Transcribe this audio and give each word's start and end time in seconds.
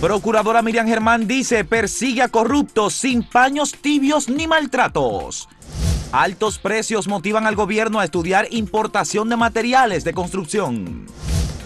Procuradora 0.00 0.60
Miriam 0.60 0.86
Germán 0.86 1.26
dice, 1.26 1.64
persigue 1.64 2.20
a 2.20 2.28
corruptos 2.28 2.92
sin 2.92 3.22
paños 3.22 3.72
tibios 3.72 4.28
ni 4.28 4.46
maltratos. 4.46 5.48
Altos 6.12 6.58
precios 6.58 7.08
motivan 7.08 7.46
al 7.46 7.56
gobierno 7.56 7.98
a 7.98 8.04
estudiar 8.04 8.46
importación 8.50 9.30
de 9.30 9.36
materiales 9.36 10.04
de 10.04 10.12
construcción. 10.12 11.06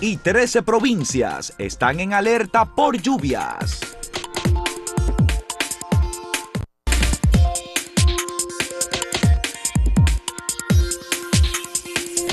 Y 0.01 0.17
13 0.17 0.63
provincias 0.63 1.55
están 1.59 1.99
en 1.99 2.13
alerta 2.13 2.65
por 2.65 2.97
lluvias. 3.03 3.81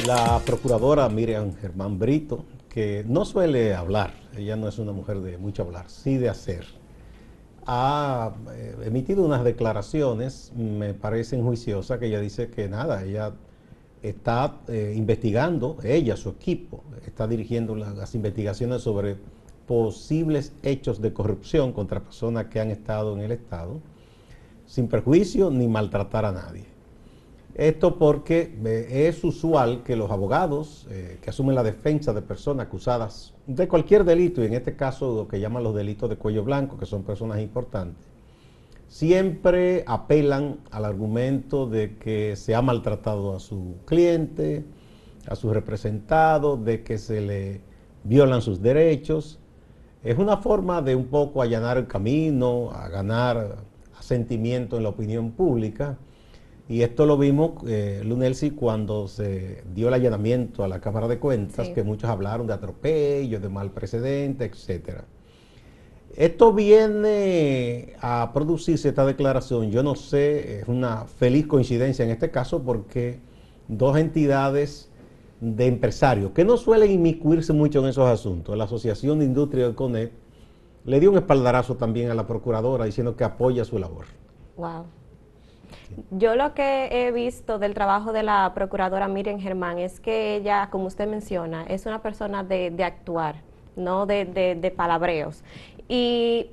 La 0.05 0.39
procuradora 0.45 1.09
Miriam 1.09 1.55
Germán 1.59 1.97
Brito, 1.97 2.45
que 2.77 3.03
no 3.07 3.25
suele 3.25 3.73
hablar, 3.73 4.13
ella 4.37 4.55
no 4.55 4.67
es 4.67 4.77
una 4.77 4.91
mujer 4.91 5.21
de 5.21 5.39
mucho 5.39 5.63
hablar, 5.63 5.89
sí 5.89 6.17
de 6.17 6.29
hacer, 6.29 6.63
ha 7.65 8.35
eh, 8.51 8.75
emitido 8.85 9.25
unas 9.25 9.43
declaraciones, 9.43 10.51
me 10.55 10.93
parecen 10.93 11.41
juiciosas, 11.43 11.97
que 11.97 12.05
ella 12.05 12.19
dice 12.19 12.51
que 12.51 12.69
nada, 12.69 13.03
ella 13.03 13.33
está 14.03 14.59
eh, 14.67 14.93
investigando, 14.95 15.77
ella, 15.83 16.15
su 16.17 16.29
equipo, 16.29 16.83
está 17.03 17.27
dirigiendo 17.27 17.73
las 17.75 18.13
investigaciones 18.13 18.83
sobre 18.83 19.15
posibles 19.65 20.53
hechos 20.61 21.01
de 21.01 21.11
corrupción 21.13 21.73
contra 21.73 22.03
personas 22.03 22.45
que 22.45 22.59
han 22.59 22.69
estado 22.69 23.15
en 23.15 23.21
el 23.21 23.31
Estado, 23.31 23.79
sin 24.67 24.87
perjuicio 24.87 25.49
ni 25.49 25.67
maltratar 25.67 26.25
a 26.25 26.31
nadie. 26.31 26.76
Esto 27.57 27.97
porque 27.97 28.55
es 28.91 29.23
usual 29.23 29.81
que 29.81 29.95
los 29.95 30.11
abogados 30.11 30.85
eh, 30.91 31.17
que 31.19 31.31
asumen 31.31 31.55
la 31.55 31.63
defensa 31.63 32.13
de 32.13 32.21
personas 32.21 32.67
acusadas 32.67 33.33
de 33.47 33.67
cualquier 33.67 34.03
delito, 34.03 34.43
y 34.43 34.45
en 34.45 34.53
este 34.53 34.75
caso 34.75 35.15
lo 35.15 35.27
que 35.27 35.39
llaman 35.39 35.63
los 35.63 35.73
delitos 35.73 36.07
de 36.07 36.17
cuello 36.17 36.43
blanco, 36.43 36.77
que 36.77 36.85
son 36.85 37.01
personas 37.01 37.39
importantes, 37.39 38.05
siempre 38.87 39.83
apelan 39.87 40.59
al 40.69 40.85
argumento 40.85 41.65
de 41.65 41.97
que 41.97 42.35
se 42.35 42.53
ha 42.53 42.61
maltratado 42.61 43.35
a 43.35 43.39
su 43.39 43.77
cliente, 43.85 44.63
a 45.27 45.35
su 45.35 45.51
representado, 45.51 46.57
de 46.57 46.83
que 46.83 46.99
se 46.99 47.21
le 47.21 47.61
violan 48.03 48.43
sus 48.43 48.61
derechos. 48.61 49.39
Es 50.03 50.19
una 50.19 50.37
forma 50.37 50.83
de 50.83 50.95
un 50.95 51.07
poco 51.07 51.41
allanar 51.41 51.77
el 51.77 51.87
camino, 51.87 52.69
a 52.71 52.87
ganar 52.87 53.63
asentimiento 53.97 54.77
en 54.77 54.83
la 54.83 54.89
opinión 54.89 55.31
pública 55.31 55.97
y 56.69 56.81
esto 56.81 57.05
lo 57.05 57.17
vimos, 57.17 57.63
eh, 57.65 58.01
Lunelsi, 58.03 58.51
cuando 58.51 59.07
se 59.07 59.63
dio 59.73 59.87
el 59.87 59.93
allanamiento 59.93 60.65
a 60.65 60.67
la 60.67 60.81
Cámara 60.81 61.07
de 61.07 61.17
Cuentas, 61.17 61.69
que 61.69 61.83
muchos 61.83 62.09
hablaron 62.09 62.45
de 62.45 62.53
atropello, 62.53 63.39
de 63.39 63.47
mal 63.47 63.71
precedente, 63.71 64.45
etcétera. 64.45 65.05
Esto 66.15 66.51
viene 66.51 67.93
a 68.01 68.31
producirse 68.33 68.89
esta 68.89 69.05
declaración, 69.05 69.71
yo 69.71 69.81
no 69.81 69.95
sé, 69.95 70.59
es 70.59 70.67
una 70.67 71.05
feliz 71.05 71.47
coincidencia 71.47 72.03
en 72.03 72.11
este 72.11 72.31
caso 72.31 72.63
porque 72.63 73.19
dos 73.67 73.97
entidades 73.97 74.89
de 75.39 75.67
empresarios 75.67 76.31
que 76.31 76.43
no 76.43 76.57
suelen 76.57 76.91
inmiscuirse 76.91 77.53
mucho 77.53 77.79
en 77.79 77.87
esos 77.87 78.09
asuntos, 78.09 78.57
la 78.57 78.65
Asociación 78.65 79.19
de 79.19 79.25
Industria 79.25 79.65
del 79.65 79.75
CONET, 79.75 80.11
le 80.85 80.99
dio 80.99 81.11
un 81.11 81.17
espaldarazo 81.17 81.75
también 81.75 82.09
a 82.09 82.15
la 82.15 82.27
procuradora 82.27 82.85
diciendo 82.85 83.15
que 83.15 83.23
apoya 83.23 83.63
su 83.63 83.77
labor. 83.77 84.05
Wow. 84.55 84.85
Yo 86.11 86.35
lo 86.35 86.53
que 86.53 86.89
he 86.91 87.11
visto 87.11 87.59
del 87.59 87.73
trabajo 87.73 88.13
de 88.13 88.23
la 88.23 88.51
procuradora 88.53 89.07
Miriam 89.07 89.39
Germán 89.39 89.79
es 89.79 89.99
que 89.99 90.35
ella, 90.35 90.69
como 90.71 90.85
usted 90.85 91.07
menciona, 91.07 91.63
es 91.63 91.85
una 91.85 92.01
persona 92.01 92.43
de, 92.43 92.73
actuar, 92.83 93.41
no 93.75 94.05
de, 94.05 94.73
palabreos. 94.75 95.43
Y 95.87 96.51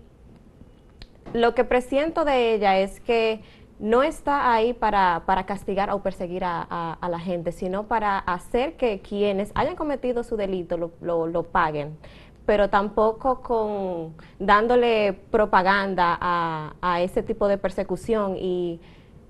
lo 1.33 1.55
que 1.55 1.65
presiento 1.65 2.25
de 2.25 2.55
ella 2.55 2.79
es 2.79 3.01
que 3.01 3.43
no 3.79 4.03
está 4.03 4.53
ahí 4.53 4.73
para, 4.73 5.23
castigar 5.47 5.91
o 5.91 6.01
perseguir 6.03 6.43
a, 6.45 6.99
la 7.09 7.19
gente, 7.19 7.53
sino 7.53 7.85
para 7.85 8.19
hacer 8.19 8.77
que 8.77 9.01
quienes 9.01 9.53
hayan 9.55 9.77
cometido 9.77 10.23
su 10.23 10.37
delito 10.37 10.93
lo, 11.01 11.43
paguen 11.45 11.97
pero 12.47 12.69
tampoco 12.69 13.41
con 13.41 14.15
dándole 14.39 15.15
propaganda 15.31 16.19
a 16.21 17.01
ese 17.01 17.23
tipo 17.23 17.49
de 17.49 17.57
persecución 17.57 18.37
y 18.39 18.81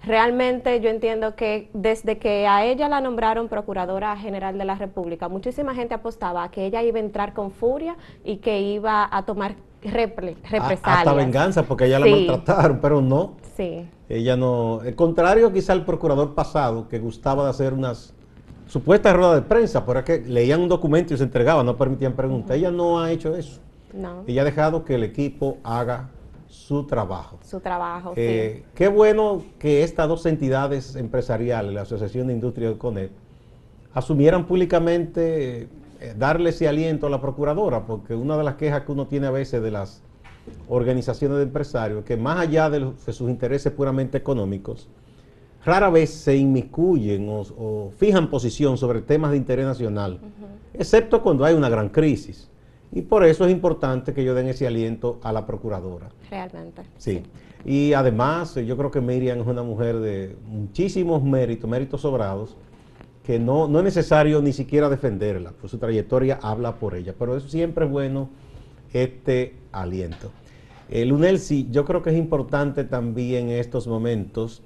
Realmente 0.06 0.80
yo 0.80 0.90
entiendo 0.90 1.34
que 1.34 1.70
desde 1.72 2.18
que 2.18 2.46
a 2.46 2.64
ella 2.64 2.88
la 2.88 3.00
nombraron 3.00 3.48
Procuradora 3.48 4.16
General 4.16 4.56
de 4.58 4.64
la 4.64 4.74
República, 4.74 5.28
muchísima 5.28 5.74
gente 5.74 5.94
apostaba 5.94 6.44
a 6.44 6.50
que 6.50 6.66
ella 6.66 6.82
iba 6.82 6.98
a 6.98 7.02
entrar 7.02 7.32
con 7.32 7.50
furia 7.50 7.96
y 8.24 8.36
que 8.36 8.60
iba 8.60 9.08
a 9.10 9.24
tomar 9.24 9.56
represalias. 9.82 10.80
Hasta 10.82 11.12
venganza, 11.14 11.62
porque 11.62 11.86
ella 11.86 11.98
la 11.98 12.06
maltrataron, 12.06 12.80
pero 12.80 13.00
no. 13.00 13.36
Sí. 13.56 13.86
Ella 14.08 14.36
no. 14.36 14.80
El 14.82 14.94
contrario, 14.94 15.52
quizá 15.52 15.72
el 15.72 15.84
procurador 15.84 16.34
pasado, 16.34 16.88
que 16.88 16.98
gustaba 16.98 17.44
de 17.44 17.50
hacer 17.50 17.72
unas 17.72 18.14
supuestas 18.66 19.14
ruedas 19.14 19.36
de 19.36 19.42
prensa, 19.42 19.84
pero 19.86 20.00
es 20.00 20.04
que 20.04 20.20
leían 20.20 20.60
un 20.60 20.68
documento 20.68 21.14
y 21.14 21.16
se 21.16 21.24
entregaban, 21.24 21.64
no 21.64 21.76
permitían 21.76 22.14
preguntas. 22.14 22.56
Ella 22.56 22.70
no 22.70 23.00
ha 23.00 23.10
hecho 23.10 23.34
eso. 23.36 23.60
No. 23.92 24.24
Ella 24.26 24.42
ha 24.42 24.44
dejado 24.44 24.84
que 24.84 24.96
el 24.96 25.04
equipo 25.04 25.58
haga 25.62 26.10
su 26.54 26.84
trabajo. 26.84 27.38
Su 27.42 27.60
trabajo, 27.60 28.12
eh, 28.16 28.62
sí. 28.62 28.70
Qué 28.74 28.88
bueno 28.88 29.42
que 29.58 29.82
estas 29.82 30.08
dos 30.08 30.24
entidades 30.24 30.94
empresariales, 30.96 31.74
la 31.74 31.82
Asociación 31.82 32.28
de 32.28 32.32
Industria 32.32 32.68
del 32.68 32.78
CONET, 32.78 33.10
asumieran 33.92 34.46
públicamente 34.46 35.68
eh, 36.00 36.14
darle 36.16 36.50
ese 36.50 36.66
aliento 36.66 37.08
a 37.08 37.10
la 37.10 37.20
procuradora, 37.20 37.84
porque 37.84 38.14
una 38.14 38.36
de 38.36 38.44
las 38.44 38.54
quejas 38.54 38.84
que 38.84 38.92
uno 38.92 39.06
tiene 39.06 39.26
a 39.26 39.30
veces 39.30 39.62
de 39.62 39.72
las 39.72 40.02
organizaciones 40.68 41.38
de 41.38 41.42
empresarios, 41.42 42.04
que 42.04 42.16
más 42.16 42.38
allá 42.38 42.70
de, 42.70 42.92
sus 43.12 43.28
intereses 43.28 43.72
puramente 43.72 44.16
económicos, 44.16 44.88
rara 45.64 45.90
vez 45.90 46.10
se 46.10 46.36
inmiscuyen 46.36 47.28
o, 47.28 47.90
fijan 47.98 48.30
posición 48.30 48.78
sobre 48.78 49.02
temas 49.02 49.32
de 49.32 49.38
interés 49.38 49.66
nacional, 49.66 50.20
excepto 50.72 51.20
cuando 51.20 51.44
hay 51.44 51.54
una 51.54 51.68
gran 51.68 51.88
crisis. 51.88 52.48
Y 52.94 53.02
por 53.02 53.24
eso 53.24 53.44
es 53.44 53.50
importante 53.50 54.14
que 54.14 54.22
ellos 54.22 54.36
den 54.36 54.46
ese 54.46 54.68
aliento 54.68 55.18
a 55.24 55.32
la 55.32 55.44
procuradora. 55.44 56.10
Realmente. 56.30 56.82
Sí. 56.96 57.22
Y 57.64 57.92
además, 57.92 58.54
yo 58.54 58.76
creo 58.76 58.92
que 58.92 59.00
Miriam 59.00 59.40
es 59.40 59.46
una 59.46 59.64
mujer 59.64 59.98
de 59.98 60.36
muchísimos 60.46 61.22
méritos, 61.22 61.68
méritos 61.68 62.02
sobrados, 62.02 62.56
que 63.24 63.40
no, 63.40 63.66
no 63.66 63.78
es 63.78 63.84
necesario 63.84 64.40
ni 64.40 64.52
siquiera 64.52 64.88
defenderla, 64.88 65.52
pues 65.60 65.72
su 65.72 65.78
trayectoria 65.78 66.38
habla 66.40 66.76
por 66.76 66.94
ella. 66.94 67.14
Pero 67.18 67.36
eso 67.36 67.48
siempre 67.48 67.86
es 67.86 67.90
bueno 67.90 68.28
este 68.92 69.56
aliento. 69.72 70.30
UNELSI, 70.88 71.68
yo 71.72 71.84
creo 71.84 72.00
que 72.02 72.10
es 72.10 72.16
importante 72.16 72.84
también 72.84 73.48
en 73.48 73.58
estos 73.58 73.88
momentos 73.88 74.62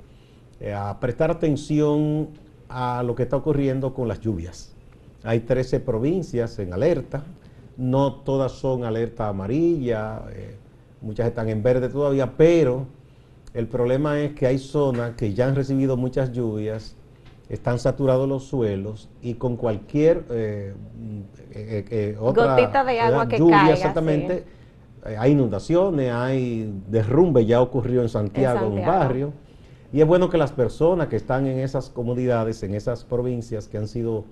eh, 0.60 0.76
prestar 1.00 1.30
atención 1.30 2.28
a 2.68 3.02
lo 3.02 3.14
que 3.14 3.22
está 3.22 3.36
ocurriendo 3.36 3.94
con 3.94 4.06
las 4.06 4.20
lluvias. 4.20 4.74
Hay 5.22 5.40
13 5.40 5.80
provincias 5.80 6.58
en 6.58 6.74
alerta, 6.74 7.24
no 7.78 8.12
todas 8.12 8.52
son 8.52 8.84
alerta 8.84 9.28
amarilla, 9.28 10.24
eh, 10.32 10.56
muchas 11.00 11.28
están 11.28 11.48
en 11.48 11.62
verde 11.62 11.88
todavía, 11.88 12.36
pero 12.36 12.86
el 13.54 13.68
problema 13.68 14.20
es 14.20 14.32
que 14.32 14.46
hay 14.46 14.58
zonas 14.58 15.14
que 15.14 15.32
ya 15.32 15.46
han 15.46 15.54
recibido 15.54 15.96
muchas 15.96 16.32
lluvias, 16.32 16.96
están 17.48 17.78
saturados 17.78 18.28
los 18.28 18.44
suelos 18.44 19.08
y 19.22 19.34
con 19.34 19.56
cualquier 19.56 20.24
eh, 20.28 20.74
eh, 21.52 22.16
otra 22.20 22.56
gotita 22.56 22.84
de 22.84 23.00
agua 23.00 23.28
que 23.28 23.38
lluvia, 23.38 23.72
exactamente, 23.72 24.44
hay 25.16 25.30
inundaciones, 25.30 26.12
hay 26.12 26.82
derrumbe, 26.88 27.46
ya 27.46 27.62
ocurrió 27.62 28.02
en 28.02 28.08
Santiago, 28.08 28.66
en 28.66 28.72
un 28.72 28.84
barrio. 28.84 29.32
Y 29.92 30.02
es 30.02 30.06
bueno 30.06 30.28
que 30.28 30.36
las 30.36 30.52
personas 30.52 31.06
que 31.06 31.16
están 31.16 31.46
en 31.46 31.60
esas 31.60 31.88
comunidades, 31.88 32.62
en 32.62 32.74
esas 32.74 33.04
provincias 33.04 33.68
que 33.68 33.78
han 33.78 33.88
sido 33.88 34.24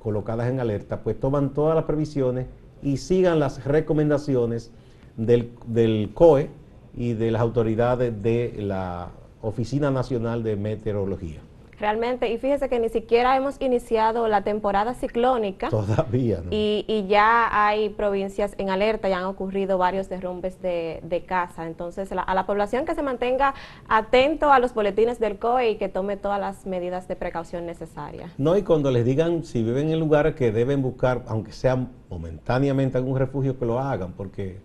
colocadas 0.00 0.48
en 0.48 0.58
alerta, 0.58 1.02
pues 1.02 1.20
toman 1.20 1.54
todas 1.54 1.76
las 1.76 1.84
previsiones 1.84 2.46
y 2.82 2.98
sigan 2.98 3.40
las 3.40 3.64
recomendaciones 3.64 4.70
del, 5.16 5.52
del 5.66 6.10
COE 6.14 6.50
y 6.96 7.12
de 7.12 7.30
las 7.30 7.42
autoridades 7.42 8.22
de 8.22 8.54
la 8.58 9.10
Oficina 9.42 9.90
Nacional 9.90 10.42
de 10.42 10.56
Meteorología. 10.56 11.40
Realmente, 11.78 12.32
y 12.32 12.38
fíjese 12.38 12.70
que 12.70 12.78
ni 12.78 12.88
siquiera 12.88 13.36
hemos 13.36 13.60
iniciado 13.60 14.28
la 14.28 14.42
temporada 14.42 14.94
ciclónica. 14.94 15.68
Todavía, 15.68 16.40
¿no? 16.42 16.48
Y, 16.50 16.84
ya 17.08 17.48
hay 17.52 17.90
provincias 17.90 18.54
en 18.56 18.70
alerta, 18.70 19.08
ya 19.08 19.18
han 19.18 19.24
ocurrido 19.24 19.76
varios 19.76 20.08
derrumbes 20.08 20.60
de, 20.62 21.24
casa. 21.26 21.66
Entonces, 21.66 22.10
a 22.12 22.34
la 22.34 22.46
población 22.46 22.84
que 22.84 22.94
se 22.94 23.02
mantenga 23.02 23.54
atento 23.88 24.52
a 24.52 24.58
los 24.58 24.74
boletines 24.74 25.18
del 25.18 25.38
COE 25.38 25.70
y 25.70 25.76
que 25.76 25.88
tome 25.88 26.16
todas 26.16 26.40
las 26.40 26.66
medidas 26.66 27.08
de 27.08 27.16
precaución 27.16 27.66
necesarias. 27.66 28.30
No, 28.38 28.56
y 28.56 28.62
cuando 28.62 28.90
les 28.90 29.04
digan 29.04 29.44
si 29.44 29.62
viven 29.62 29.90
en 29.90 29.98
lugares 29.98 30.34
que 30.34 30.52
deben 30.52 30.82
buscar, 30.82 31.24
aunque 31.26 31.52
sea 31.52 31.88
momentáneamente 32.08 32.96
algún 32.98 33.18
refugio, 33.18 33.58
que 33.58 33.66
lo 33.66 33.78
hagan, 33.78 34.12
porque 34.12 34.58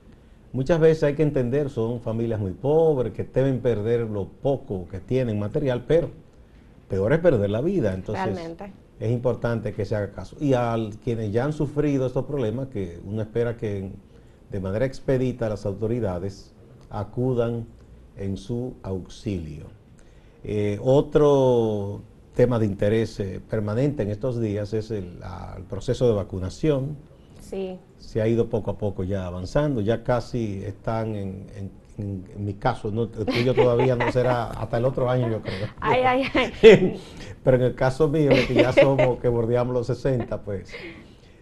muchas 0.53 0.79
veces 0.79 1.03
hay 1.03 1.15
que 1.15 1.23
entender, 1.23 1.69
son 1.69 2.01
familias 2.01 2.39
muy 2.39 2.51
pobres 2.51 3.13
que 3.13 3.23
deben 3.23 3.59
perder 3.61 4.01
lo 4.01 4.27
poco 4.27 4.87
que 4.87 4.99
tienen 4.99 5.39
material, 5.39 5.83
pero 5.87 6.09
peor 6.91 7.13
es 7.13 7.19
perder 7.19 7.49
la 7.49 7.61
vida. 7.61 7.93
Entonces, 7.95 8.37
es 8.99 9.11
importante 9.11 9.73
que 9.73 9.85
se 9.85 9.95
haga 9.95 10.11
caso. 10.11 10.35
Y 10.39 10.53
a 10.53 10.75
quienes 11.03 11.31
ya 11.31 11.45
han 11.45 11.53
sufrido 11.53 12.05
estos 12.05 12.25
problemas, 12.25 12.67
que 12.67 12.99
uno 13.03 13.23
espera 13.23 13.57
que 13.57 13.79
en 13.79 13.93
de 14.51 14.59
manera 14.59 14.85
expedita 14.85 15.47
las 15.47 15.65
autoridades 15.65 16.51
acudan 16.89 17.65
en 18.17 18.35
su 18.37 18.75
auxilio. 18.83 19.67
Eh, 20.43 20.77
otro 20.83 22.01
tema 22.35 22.59
de 22.59 22.65
interés 22.65 23.19
eh, 23.19 23.41
permanente 23.49 24.03
en 24.03 24.09
estos 24.09 24.41
días 24.41 24.73
es 24.73 24.91
el, 24.91 25.19
proceso 25.69 26.07
de 26.07 26.13
vacunación. 26.13 26.97
Sí. 27.39 27.79
Se 27.97 28.21
ha 28.21 28.27
ido 28.27 28.49
poco 28.49 28.71
a 28.71 28.77
poco 28.77 29.03
ya 29.03 29.25
avanzando, 29.25 29.79
ya 29.79 30.03
casi 30.03 30.61
están 30.65 31.15
en, 31.15 31.71
mi 32.37 32.53
caso, 32.55 32.91
no, 32.91 33.03
el 33.03 33.25
tuyo 33.25 33.53
todavía 33.53 33.95
no 33.95 34.11
será 34.11 34.45
hasta 34.45 34.77
el 34.77 34.85
otro 34.85 35.09
año 35.09 35.29
yo 35.29 35.41
creo. 35.41 35.67
Ay, 35.79 36.01
ay, 36.01 36.23
ay. 36.33 37.01
Pero 37.43 37.57
en 37.57 37.63
el 37.63 37.75
caso 37.75 38.07
mío, 38.07 38.29
que 38.47 38.53
ya 38.53 38.71
somos, 38.71 39.19
que 39.19 39.27
bordeamos 39.27 39.73
los 39.73 39.87
60, 39.87 40.41
pues 40.41 40.73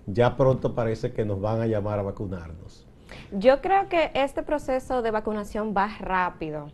ya 0.06 0.36
pronto 0.36 0.76
parece 0.76 1.12
que 1.12 1.26
nos 1.26 1.42
van 1.42 1.62
a 1.62 1.68
llamar 1.68 2.00
a 2.00 2.04
vacunarnos. 2.04 2.86
Yo 3.32 3.62
creo 3.62 3.90
que 3.90 4.12
este 4.14 4.44
proceso 4.44 5.02
de 5.02 5.12
vacunación 5.12 5.74
va 5.76 5.90
rápido 6.00 6.72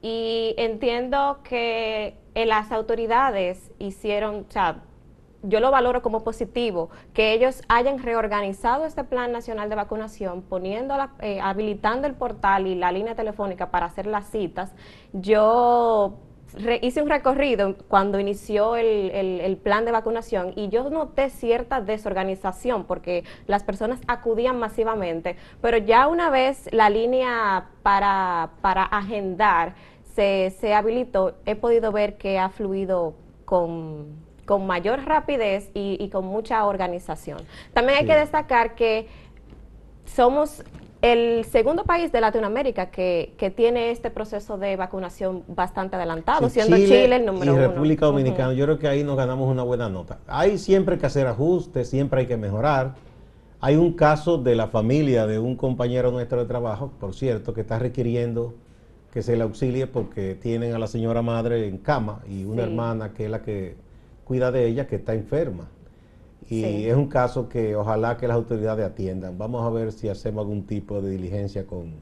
y 0.00 0.54
entiendo 0.58 1.40
que 1.44 2.16
eh, 2.34 2.46
las 2.46 2.72
autoridades 2.72 3.70
hicieron, 3.78 4.46
o 4.48 4.52
sea, 4.52 4.82
yo 5.42 5.60
lo 5.60 5.70
valoro 5.70 6.02
como 6.02 6.24
positivo, 6.24 6.90
que 7.12 7.32
ellos 7.32 7.62
hayan 7.68 7.98
reorganizado 7.98 8.84
este 8.84 9.04
plan 9.04 9.32
nacional 9.32 9.68
de 9.68 9.74
vacunación, 9.74 10.42
poniendo 10.42 10.94
eh, 11.20 11.40
habilitando 11.40 12.06
el 12.06 12.14
portal 12.14 12.66
y 12.66 12.74
la 12.74 12.92
línea 12.92 13.14
telefónica 13.14 13.70
para 13.70 13.86
hacer 13.86 14.06
las 14.06 14.30
citas. 14.30 14.74
Yo 15.12 16.18
hice 16.82 17.02
un 17.02 17.08
recorrido 17.08 17.76
cuando 17.88 18.20
inició 18.20 18.76
el, 18.76 19.58
plan 19.62 19.84
de 19.84 19.92
vacunación 19.92 20.52
y 20.56 20.68
yo 20.68 20.90
noté 20.90 21.30
cierta 21.30 21.80
desorganización 21.80 22.84
porque 22.84 23.24
las 23.46 23.62
personas 23.62 24.00
acudían 24.06 24.58
masivamente, 24.58 25.36
pero 25.60 25.78
ya 25.78 26.08
una 26.08 26.30
vez 26.30 26.68
la 26.72 26.90
línea 26.90 27.68
para, 27.82 28.50
para 28.60 28.82
agendar 28.84 29.74
se, 30.14 30.50
se 30.58 30.74
habilitó, 30.74 31.34
he 31.46 31.56
podido 31.56 31.90
ver 31.90 32.18
que 32.18 32.38
ha 32.38 32.50
fluido 32.50 33.14
con, 33.44 34.16
mayor 34.60 35.04
rapidez 35.04 35.70
y, 35.74 36.08
con 36.10 36.26
mucha 36.26 36.64
organización. 36.66 37.38
También 37.72 38.00
hay 38.00 38.06
que 38.06 38.14
destacar 38.14 38.74
que 38.74 39.08
somos 40.04 40.62
el 41.00 41.44
segundo 41.46 41.84
país 41.84 42.12
de 42.12 42.20
Latinoamérica 42.20 42.90
que, 42.90 43.34
tiene 43.56 43.90
este 43.90 44.10
proceso 44.10 44.56
de 44.58 44.76
vacunación 44.76 45.42
bastante 45.48 45.96
adelantado, 45.96 46.48
siendo 46.48 46.76
Chile, 46.76 47.16
el 47.16 47.26
número 47.26 47.52
y 47.52 47.54
uno. 47.56 47.68
República 47.68 48.06
Dominicana, 48.06 48.52
yo 48.52 48.64
creo 48.64 48.78
que 48.78 48.88
ahí 48.88 49.02
nos 49.02 49.16
ganamos 49.16 49.50
una 49.50 49.62
buena 49.62 49.88
nota. 49.88 50.18
Hay 50.26 50.58
siempre 50.58 50.98
que 50.98 51.06
hacer 51.06 51.26
ajustes, 51.26 51.88
siempre 51.88 52.20
hay 52.20 52.26
que 52.26 52.36
mejorar. 52.36 52.94
Hay 53.60 53.76
un 53.76 53.92
caso 53.92 54.38
de 54.38 54.54
la 54.54 54.68
familia 54.68 55.26
de 55.26 55.38
un 55.38 55.56
compañero 55.56 56.10
nuestro 56.10 56.40
de 56.40 56.46
trabajo, 56.46 56.92
por 56.98 57.14
cierto, 57.14 57.52
que 57.54 57.62
está 57.62 57.78
requiriendo 57.78 58.54
que 59.12 59.22
se 59.22 59.36
le 59.36 59.42
auxilie 59.42 59.86
porque 59.86 60.34
tienen 60.34 60.74
a 60.74 60.78
la 60.78 60.86
señora 60.86 61.20
madre 61.20 61.68
en 61.68 61.78
cama 61.78 62.20
y 62.26 62.44
una 62.44 62.62
hermana 62.62 63.12
que 63.12 63.26
es 63.26 63.30
la 63.30 63.42
que 63.42 63.76
cuida 64.24 64.50
de 64.50 64.66
ella 64.66 64.86
que 64.86 64.96
está 64.96 65.14
enferma. 65.14 65.68
Y 66.48 66.84
es 66.84 66.96
un 66.96 67.06
caso 67.06 67.48
que 67.48 67.74
ojalá 67.76 68.16
que 68.18 68.28
las 68.28 68.36
autoridades 68.36 68.84
atiendan. 68.84 69.38
Vamos 69.38 69.64
a 69.64 69.70
ver 69.70 69.92
si 69.92 70.08
hacemos 70.08 70.42
algún 70.42 70.66
tipo 70.66 71.00
de 71.00 71.10
diligencia 71.10 71.66
con, 71.66 71.94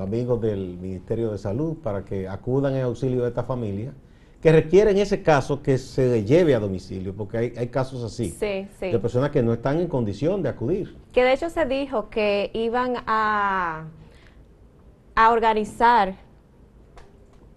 amigos 0.00 0.40
del 0.40 0.78
Ministerio 0.78 1.32
de 1.32 1.38
Salud 1.38 1.78
para 1.82 2.04
que 2.04 2.28
acudan 2.28 2.74
en 2.76 2.82
auxilio 2.82 3.22
de 3.22 3.28
esta 3.28 3.42
familia, 3.42 3.92
que 4.40 4.52
requieren 4.52 4.96
ese 4.98 5.22
caso 5.22 5.62
que 5.62 5.78
se 5.78 6.22
lleve 6.24 6.54
a 6.54 6.60
domicilio, 6.60 7.14
porque 7.16 7.38
hay, 7.38 7.52
hay 7.56 7.68
casos 7.68 8.04
así, 8.04 8.30
de 8.38 8.98
personas 9.00 9.30
que 9.30 9.42
no 9.42 9.52
están 9.52 9.80
en 9.80 9.88
condición 9.88 10.42
de 10.42 10.50
acudir. 10.50 10.96
Que 11.12 11.24
de 11.24 11.32
hecho 11.32 11.50
se 11.50 11.64
dijo 11.66 12.10
que 12.10 12.50
iban 12.52 12.96
a, 13.06 13.86
a 15.14 15.32
organizar 15.32 16.14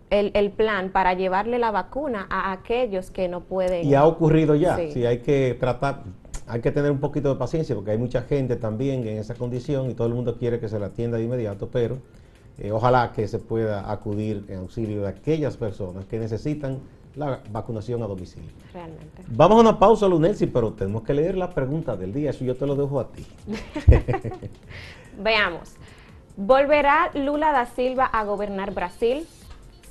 el, 0.10 0.52
plan 0.52 0.90
para 0.90 1.14
llevarle 1.14 1.60
la 1.60 1.72
vacuna 1.72 2.28
a 2.30 2.52
aquellos 2.52 3.12
que 3.12 3.28
no 3.28 3.42
pueden. 3.42 3.86
Y 3.86 3.96
ha 3.96 4.06
ocurrido 4.06 4.56
ya. 4.56 4.78
Sí. 4.78 5.06
hay 5.06 5.20
que 5.20 5.56
tratar, 5.60 6.04
hay 6.48 6.62
que 6.62 6.72
tener 6.72 6.92
un 6.92 7.00
poquito 7.00 7.30
de 7.30 7.36
paciencia 7.36 7.76
porque 7.76 7.92
hay 7.92 7.98
mucha 7.98 8.22
gente 8.22 8.56
también 8.56 9.08
en 9.08 9.18
esa 9.18 9.36
condición 9.36 9.90
y 9.90 9.94
todo 9.94 10.08
el 10.08 10.14
mundo 10.14 10.38
quiere 10.38 10.60
que 10.60 10.70
se 10.70 10.80
la 10.80 10.88
atienda 10.88 11.18
de 11.18 11.26
inmediato, 11.26 11.70
pero 11.70 11.98
eh, 12.58 12.72
ojalá 12.72 13.12
que 13.12 13.28
se 13.28 13.40
pueda 13.40 13.92
acudir 13.92 14.46
en 14.50 14.60
auxilio 14.60 15.02
de 15.04 15.10
aquellas 15.10 15.58
personas 15.58 16.06
que 16.06 16.20
necesitan 16.20 16.80
la 17.16 17.40
vacunación 17.52 18.02
a 18.04 18.08
domicilio. 18.08 18.52
Realmente. 18.74 19.24
Vamos 19.28 19.58
a 19.58 19.62
una 19.62 19.80
pausa, 19.80 20.08
Lunelsi, 20.08 20.46
pero 20.46 20.72
tenemos 20.74 21.04
que 21.04 21.14
leer 21.14 21.36
la 21.36 21.50
pregunta 21.50 21.96
del 21.98 22.14
día, 22.14 22.30
eso 22.30 22.46
yo 22.46 22.56
te 22.56 22.66
lo 22.66 22.76
dejo 22.76 23.00
a 23.00 23.08
ti. 23.08 23.26
Veamos. 25.18 25.74
¿Volverá 26.36 27.10
Lula 27.16 27.52
da 27.52 27.66
Silva 27.66 28.06
a 28.06 28.24
gobernar 28.24 28.72
Brasil? 28.72 29.26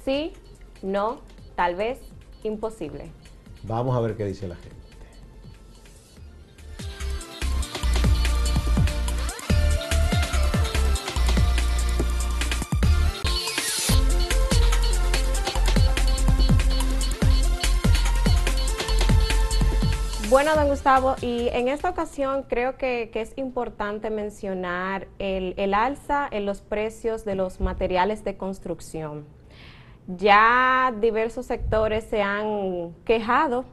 Sí, 0.06 0.32
no, 0.82 1.18
tal 1.56 1.74
vez, 1.74 1.98
imposible. 2.44 3.10
Vamos 3.64 3.96
a 3.96 4.00
ver 4.00 4.16
qué 4.16 4.24
dice 4.24 4.46
la 4.46 4.54
gente. 4.54 4.76
Bueno, 20.30 20.54
don 20.54 20.68
Gustavo, 20.68 21.16
y 21.20 21.48
en 21.48 21.66
esta 21.66 21.90
ocasión 21.90 22.44
creo 22.44 22.76
que, 22.76 23.10
es 23.12 23.32
importante 23.36 24.10
mencionar 24.10 25.08
el, 25.18 25.54
el, 25.56 25.74
alza 25.74 26.28
en 26.30 26.46
los 26.46 26.60
precios 26.60 27.24
de 27.24 27.34
los 27.34 27.60
materiales 27.60 28.22
de 28.22 28.36
construcción. 28.36 29.35
Ya 30.06 30.94
diversos 31.00 31.46
sectores 31.46 32.04
se 32.04 32.22
han 32.22 32.94
quejado, 33.04 33.64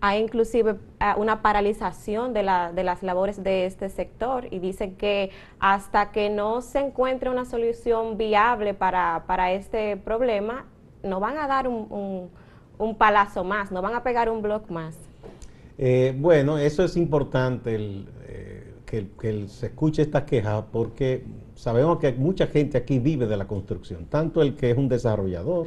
hay 0.00 0.22
inclusive 0.22 0.76
ah, 1.00 1.16
una 1.18 1.42
paralización 1.42 2.32
de, 2.32 2.42
la, 2.42 2.72
de 2.72 2.84
las 2.84 3.02
labores 3.02 3.42
de 3.42 3.66
este 3.66 3.88
sector 3.88 4.46
y 4.50 4.60
dicen 4.60 4.94
que 4.94 5.30
hasta 5.58 6.12
que 6.12 6.30
no 6.30 6.62
se 6.62 6.78
encuentre 6.78 7.30
una 7.30 7.44
solución 7.44 8.16
viable 8.16 8.74
para, 8.74 9.52
este 9.52 9.96
problema, 9.96 10.66
no 11.02 11.20
van 11.20 11.36
a 11.38 11.46
dar 11.48 11.66
un, 11.68 12.30
palazo 12.96 13.42
más, 13.42 13.72
no 13.72 13.82
van 13.82 13.94
a 13.94 14.02
pegar 14.02 14.30
un 14.30 14.40
bloque 14.40 14.72
más. 14.72 14.96
Eh, 15.78 16.14
bueno, 16.16 16.58
eso 16.58 16.84
es 16.84 16.96
importante, 16.96 17.74
eh, 17.76 18.74
que, 18.86 19.08
que, 19.20 19.48
se 19.48 19.66
escuche 19.66 20.02
esta 20.02 20.24
queja, 20.24 20.66
porque 20.66 21.24
sabemos 21.58 21.98
que 21.98 22.12
mucha 22.12 22.46
gente 22.46 22.78
aquí 22.78 23.00
vive 23.00 23.26
de 23.26 23.36
la 23.36 23.48
construcción, 23.48 24.06
tanto 24.06 24.42
el 24.42 24.54
que 24.54 24.70
es 24.70 24.78
un 24.78 24.88
desarrollador, 24.88 25.66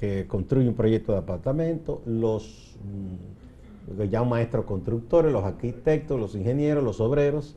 que 0.00 0.26
construye 0.26 0.68
un 0.68 0.74
proyecto 0.74 1.12
de 1.12 1.18
apartamento, 1.18 2.02
los 2.06 2.76
mm, 2.82 4.02
ya 4.10 4.24
maestros 4.24 4.64
constructores, 4.64 5.32
los 5.32 5.44
arquitectos, 5.44 6.18
los 6.18 6.34
ingenieros, 6.34 6.82
los 6.82 7.00
obreros, 7.00 7.54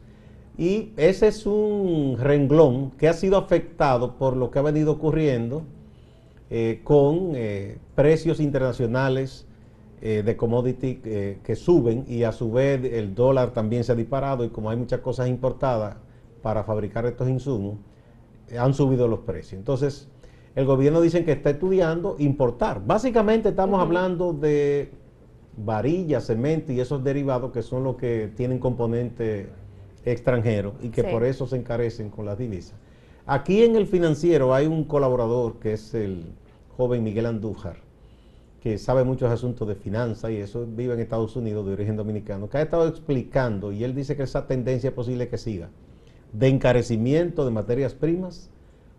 y 0.60 0.92
ese 0.96 1.30
es 1.30 1.48
un 1.48 2.18
renglón 2.20 2.92
que 2.92 3.08
ha 3.08 3.14
sido 3.14 3.38
afectado 3.38 4.16
por 4.18 4.38
lo 4.38 4.52
que 4.52 4.60
ha 4.60 4.62
venido 4.62 4.92
ocurriendo 4.92 5.64
eh, 6.52 6.82
con 6.84 7.32
eh, 7.34 7.80
precios 7.96 8.40
internacionales 8.40 9.48
eh, 10.02 10.22
de 10.24 10.38
commodity 10.38 10.98
que 11.44 11.56
suben 11.56 12.06
y 12.08 12.24
a 12.24 12.32
su 12.32 12.52
vez 12.52 12.84
el 12.84 13.16
dólar 13.16 13.54
también 13.54 13.84
se 13.84 13.94
ha 13.94 13.96
disparado 13.96 14.46
y 14.46 14.50
como 14.50 14.70
hay 14.70 14.78
muchas 14.78 15.00
cosas 15.00 15.30
importadas, 15.30 15.96
para 16.44 16.64
fabricar 16.64 17.08
estos 17.08 17.28
insumos, 17.28 17.78
eh, 18.50 18.60
han 18.60 18.76
subido 18.76 19.08
los 19.08 19.20
precios. 19.20 19.58
Entonces, 19.58 20.10
el 20.56 20.66
gobierno 20.66 21.02
dice 21.02 21.26
que 21.26 21.32
está 21.32 21.50
estudiando 21.50 22.16
importar. 22.20 22.86
Básicamente 22.86 23.50
estamos 23.50 23.82
hablando 23.82 24.34
de 24.34 24.92
varillas, 25.58 26.28
cemento 26.28 26.72
y 26.72 26.80
esos 26.80 27.04
derivados 27.04 27.52
que 27.52 27.64
son 27.64 27.84
los 27.84 27.96
que 27.96 28.32
tienen 28.36 28.60
componente 28.60 29.50
extranjero 30.06 30.74
y 30.82 30.90
que 30.90 31.04
por 31.04 31.24
eso 31.24 31.48
se 31.48 31.56
encarecen 31.56 32.10
con 32.10 32.26
las 32.26 32.38
divisas. 32.38 32.76
Aquí 33.26 33.64
en 33.64 33.78
el 33.78 33.88
financiero 33.88 34.54
hay 34.54 34.68
un 34.68 34.84
colaborador 34.84 35.60
que 35.60 35.74
es 35.74 35.94
el 35.94 36.26
joven 36.76 37.04
Miguel 37.04 37.26
Andújar, 37.26 37.78
que 38.62 38.78
sabe 38.78 39.06
muchos 39.06 39.32
asuntos 39.32 39.66
de 39.68 39.76
finanzas 39.76 40.32
y 40.32 40.38
eso 40.38 40.68
vive 40.68 40.94
en 40.94 41.00
Estados 41.00 41.36
Unidos 41.38 41.66
de 41.66 41.74
origen 41.74 41.96
dominicano, 41.96 42.50
que 42.50 42.58
ha 42.58 42.62
estado 42.64 42.88
explicando 42.88 43.72
y 43.72 43.84
él 43.86 43.96
dice 43.96 44.18
que 44.18 44.24
esa 44.24 44.46
tendencia 44.46 44.90
es 44.90 44.94
posible 44.94 45.30
que 45.30 45.38
siga 45.38 45.70
de 46.34 46.48
encarecimiento 46.48 47.46
de 47.46 47.52
materias 47.52 47.94
primas, 47.94 48.50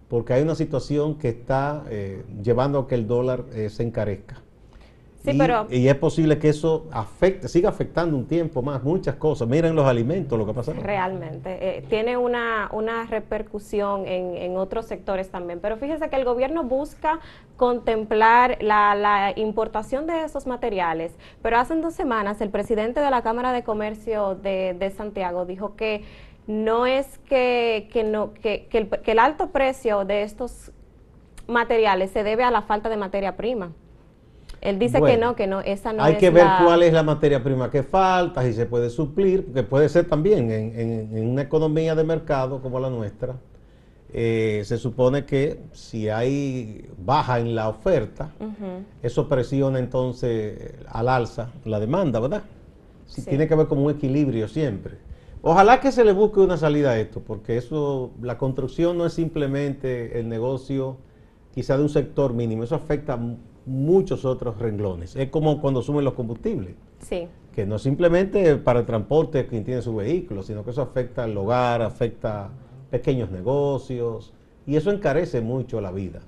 porque 0.08 0.32
hay 0.32 0.42
una 0.42 0.54
situación 0.54 1.16
que 1.16 1.28
está 1.28 1.84
eh, 1.90 2.24
llevando 2.42 2.78
a 2.78 2.88
que 2.88 2.94
el 2.94 3.06
dólar 3.06 3.44
eh, 3.52 3.68
se 3.68 3.82
encarezca. 3.82 4.40
Sí, 5.24 5.30
y, 5.30 5.38
pero... 5.38 5.66
y 5.70 5.88
es 5.88 5.94
posible 5.94 6.38
que 6.38 6.50
eso 6.50 6.86
afecte, 6.92 7.48
siga 7.48 7.70
afectando 7.70 8.14
un 8.14 8.26
tiempo 8.26 8.60
más, 8.60 8.82
muchas 8.82 9.16
cosas. 9.16 9.48
Miren 9.48 9.74
los 9.74 9.86
alimentos, 9.86 10.38
lo 10.38 10.44
que 10.44 10.52
pasa. 10.52 10.74
Realmente, 10.74 11.78
eh, 11.78 11.84
tiene 11.88 12.18
una, 12.18 12.68
una 12.72 13.06
repercusión 13.06 14.06
en, 14.06 14.36
en, 14.36 14.58
otros 14.58 14.84
sectores 14.84 15.30
también. 15.30 15.60
Pero 15.60 15.78
fíjese 15.78 16.10
que 16.10 16.16
el 16.16 16.26
gobierno 16.26 16.62
busca 16.62 17.20
contemplar 17.56 18.58
la, 18.60 18.94
la, 18.94 19.32
importación 19.34 20.06
de 20.06 20.24
esos 20.24 20.46
materiales. 20.46 21.16
Pero 21.40 21.56
hace 21.56 21.74
dos 21.76 21.94
semanas 21.94 22.42
el 22.42 22.50
presidente 22.50 23.00
de 23.00 23.10
la 23.10 23.22
Cámara 23.22 23.52
de 23.52 23.64
Comercio 23.64 24.34
de, 24.34 24.76
de 24.78 24.90
Santiago 24.90 25.46
dijo 25.46 25.74
que 25.74 26.04
no 26.46 26.86
es 26.86 27.18
que, 27.28 27.88
que 27.92 28.04
no, 28.04 28.34
que, 28.34 28.66
que, 28.66 28.78
el, 28.78 28.88
que 28.88 29.12
el 29.12 29.18
alto 29.18 29.50
precio 29.50 30.04
de 30.04 30.22
estos 30.22 30.72
materiales 31.46 32.10
se 32.10 32.22
debe 32.22 32.44
a 32.44 32.50
la 32.50 32.62
falta 32.62 32.88
de 32.88 32.96
materia 32.96 33.36
prima. 33.36 33.72
Él 34.60 34.78
dice 34.78 35.00
que 35.02 35.18
no, 35.18 35.36
que 35.36 35.46
no, 35.46 35.60
esa 35.60 35.92
no 35.92 36.02
hay 36.02 36.14
es 36.14 36.18
que 36.18 36.30
ver 36.30 36.46
cuál 36.64 36.82
es 36.82 36.92
la 36.92 37.02
materia 37.02 37.42
prima 37.42 37.70
que 37.70 37.82
falta, 37.82 38.42
si 38.42 38.54
se 38.54 38.64
puede 38.64 38.88
suplir, 38.88 39.44
porque 39.44 39.62
puede 39.62 39.90
ser 39.90 40.06
también 40.06 40.50
en, 40.50 41.12
en, 41.12 41.28
una 41.28 41.42
economía 41.42 41.94
de 41.94 42.02
mercado 42.02 42.62
como 42.62 42.80
la 42.80 42.88
nuestra. 42.88 43.36
Eh, 44.16 44.62
se 44.64 44.78
supone 44.78 45.26
que 45.26 45.60
si 45.72 46.08
hay 46.08 46.88
baja 46.96 47.40
en 47.40 47.54
la 47.54 47.68
oferta, 47.68 48.32
eso 49.02 49.28
presiona 49.28 49.78
entonces 49.78 50.72
al 50.88 51.08
alza 51.08 51.50
la 51.64 51.78
demanda, 51.78 52.18
¿verdad? 52.20 52.44
Si 53.06 53.22
Tiene 53.22 53.46
que 53.46 53.52
haber 53.52 53.66
como 53.66 53.84
un 53.84 53.90
equilibrio 53.90 54.48
siempre. 54.48 54.96
Ojalá 55.46 55.78
que 55.78 55.92
se 55.92 56.06
le 56.06 56.12
busque 56.12 56.40
una 56.40 56.56
salida 56.56 56.92
a 56.92 56.98
esto, 56.98 57.20
porque 57.20 57.58
eso, 57.58 58.12
la 58.22 58.38
construcción 58.38 58.96
no 58.96 59.04
es 59.04 59.12
simplemente 59.12 60.18
el 60.18 60.26
negocio 60.26 60.96
quizá 61.52 61.76
de 61.76 61.82
un 61.82 61.90
sector 61.90 62.32
mínimo, 62.32 62.64
eso 62.64 62.74
afecta 62.74 63.12
a 63.12 63.36
muchos 63.66 64.24
otros 64.24 64.58
renglones. 64.58 65.14
Es 65.16 65.28
como 65.28 65.60
cuando 65.60 65.82
suben 65.82 66.02
los 66.02 66.14
combustibles. 66.14 66.74
Sí. 67.00 67.28
Que 67.52 67.66
no 67.66 67.78
simplemente 67.78 68.56
para 68.56 68.80
el 68.80 68.86
transporte 68.86 69.46
quien 69.46 69.64
tiene 69.64 69.82
su 69.82 69.94
vehículo, 69.94 70.42
sino 70.42 70.64
que 70.64 70.70
eso 70.70 70.80
afecta 70.80 71.24
al 71.24 71.36
hogar, 71.36 71.82
afecta 71.82 72.48
pequeños 72.90 73.30
negocios, 73.30 74.32
y 74.66 74.76
eso 74.76 74.90
encarece 74.90 75.42
mucho 75.42 75.78
la 75.78 75.92
vida. 75.92 76.20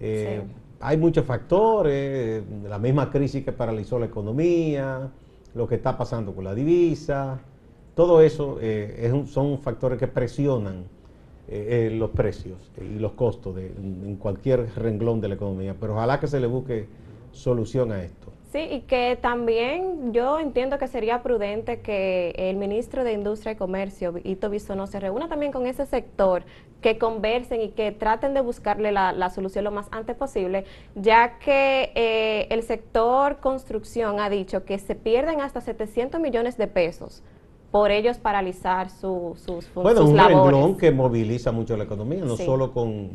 Eh, 0.00 0.42
hay 0.80 0.96
muchos 0.96 1.24
factores, 1.24 2.42
la 2.68 2.78
misma 2.80 3.08
crisis 3.08 3.44
que 3.44 3.52
paralizó 3.52 4.00
la 4.00 4.06
economía, 4.06 5.12
lo 5.54 5.68
que 5.68 5.76
está 5.76 5.96
pasando 5.96 6.34
con 6.34 6.42
la 6.42 6.56
divisa, 6.56 7.38
todo 7.98 8.20
eso 8.20 8.58
eh, 8.60 9.12
son 9.26 9.58
factores 9.58 9.98
que 9.98 10.06
presionan 10.06 10.84
eh, 11.48 11.88
eh, 11.88 11.90
los 11.90 12.10
precios 12.10 12.70
y 12.80 13.00
los 13.00 13.14
costos 13.14 13.56
de, 13.56 13.66
en 13.66 14.14
cualquier 14.14 14.72
renglón 14.76 15.20
de 15.20 15.26
la 15.26 15.34
economía, 15.34 15.74
pero 15.80 15.94
ojalá 15.94 16.20
que 16.20 16.28
se 16.28 16.38
le 16.38 16.46
busque 16.46 16.86
solución 17.32 17.90
a 17.90 18.04
esto. 18.04 18.30
Sí, 18.52 18.60
y 18.60 18.80
que 18.82 19.18
también 19.20 20.12
yo 20.12 20.38
entiendo 20.38 20.78
que 20.78 20.86
sería 20.86 21.24
prudente 21.24 21.80
que 21.80 22.36
el 22.36 22.56
ministro 22.56 23.02
de 23.02 23.14
Industria 23.14 23.54
y 23.54 23.56
Comercio, 23.56 24.14
Ito 24.22 24.48
no 24.76 24.86
se 24.86 25.00
reúna 25.00 25.28
también 25.28 25.50
con 25.50 25.66
ese 25.66 25.84
sector, 25.84 26.44
que 26.80 26.98
conversen 26.98 27.62
y 27.62 27.70
que 27.70 27.90
traten 27.90 28.32
de 28.32 28.42
buscarle 28.42 28.92
la, 28.92 29.30
solución 29.30 29.64
lo 29.64 29.72
más 29.72 29.88
antes 29.90 30.14
posible, 30.14 30.66
ya 30.94 31.40
que 31.40 31.90
eh, 31.96 32.46
el 32.50 32.62
sector 32.62 33.38
construcción 33.38 34.20
ha 34.20 34.30
dicho 34.30 34.64
que 34.64 34.78
se 34.78 34.94
pierden 34.94 35.40
hasta 35.40 35.60
700 35.60 36.20
millones 36.20 36.56
de 36.56 36.68
pesos 36.68 37.24
por 37.70 37.90
ellos 37.90 38.18
paralizar 38.18 38.90
su, 38.90 39.36
sus, 39.36 39.72
bueno, 39.74 40.04
un 40.04 40.16
renglón 40.16 40.76
que 40.76 40.90
moviliza 40.90 41.52
mucho 41.52 41.76
la 41.76 41.84
economía, 41.84 42.24
no 42.24 42.36
solo 42.36 42.72
con 42.72 43.10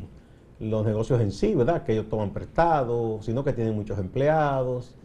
los 0.59 0.85
negocios 0.85 1.21
en 1.21 1.31
sí, 1.31 1.55
¿verdad? 1.55 1.83
Que 1.83 1.93
ellos 1.93 2.07
toman 2.07 2.31
prestado, 2.31 3.19
sino 3.21 3.43
que 3.43 3.53
tienen 3.53 3.75
muchos 3.75 3.97
empleados. 3.97 4.95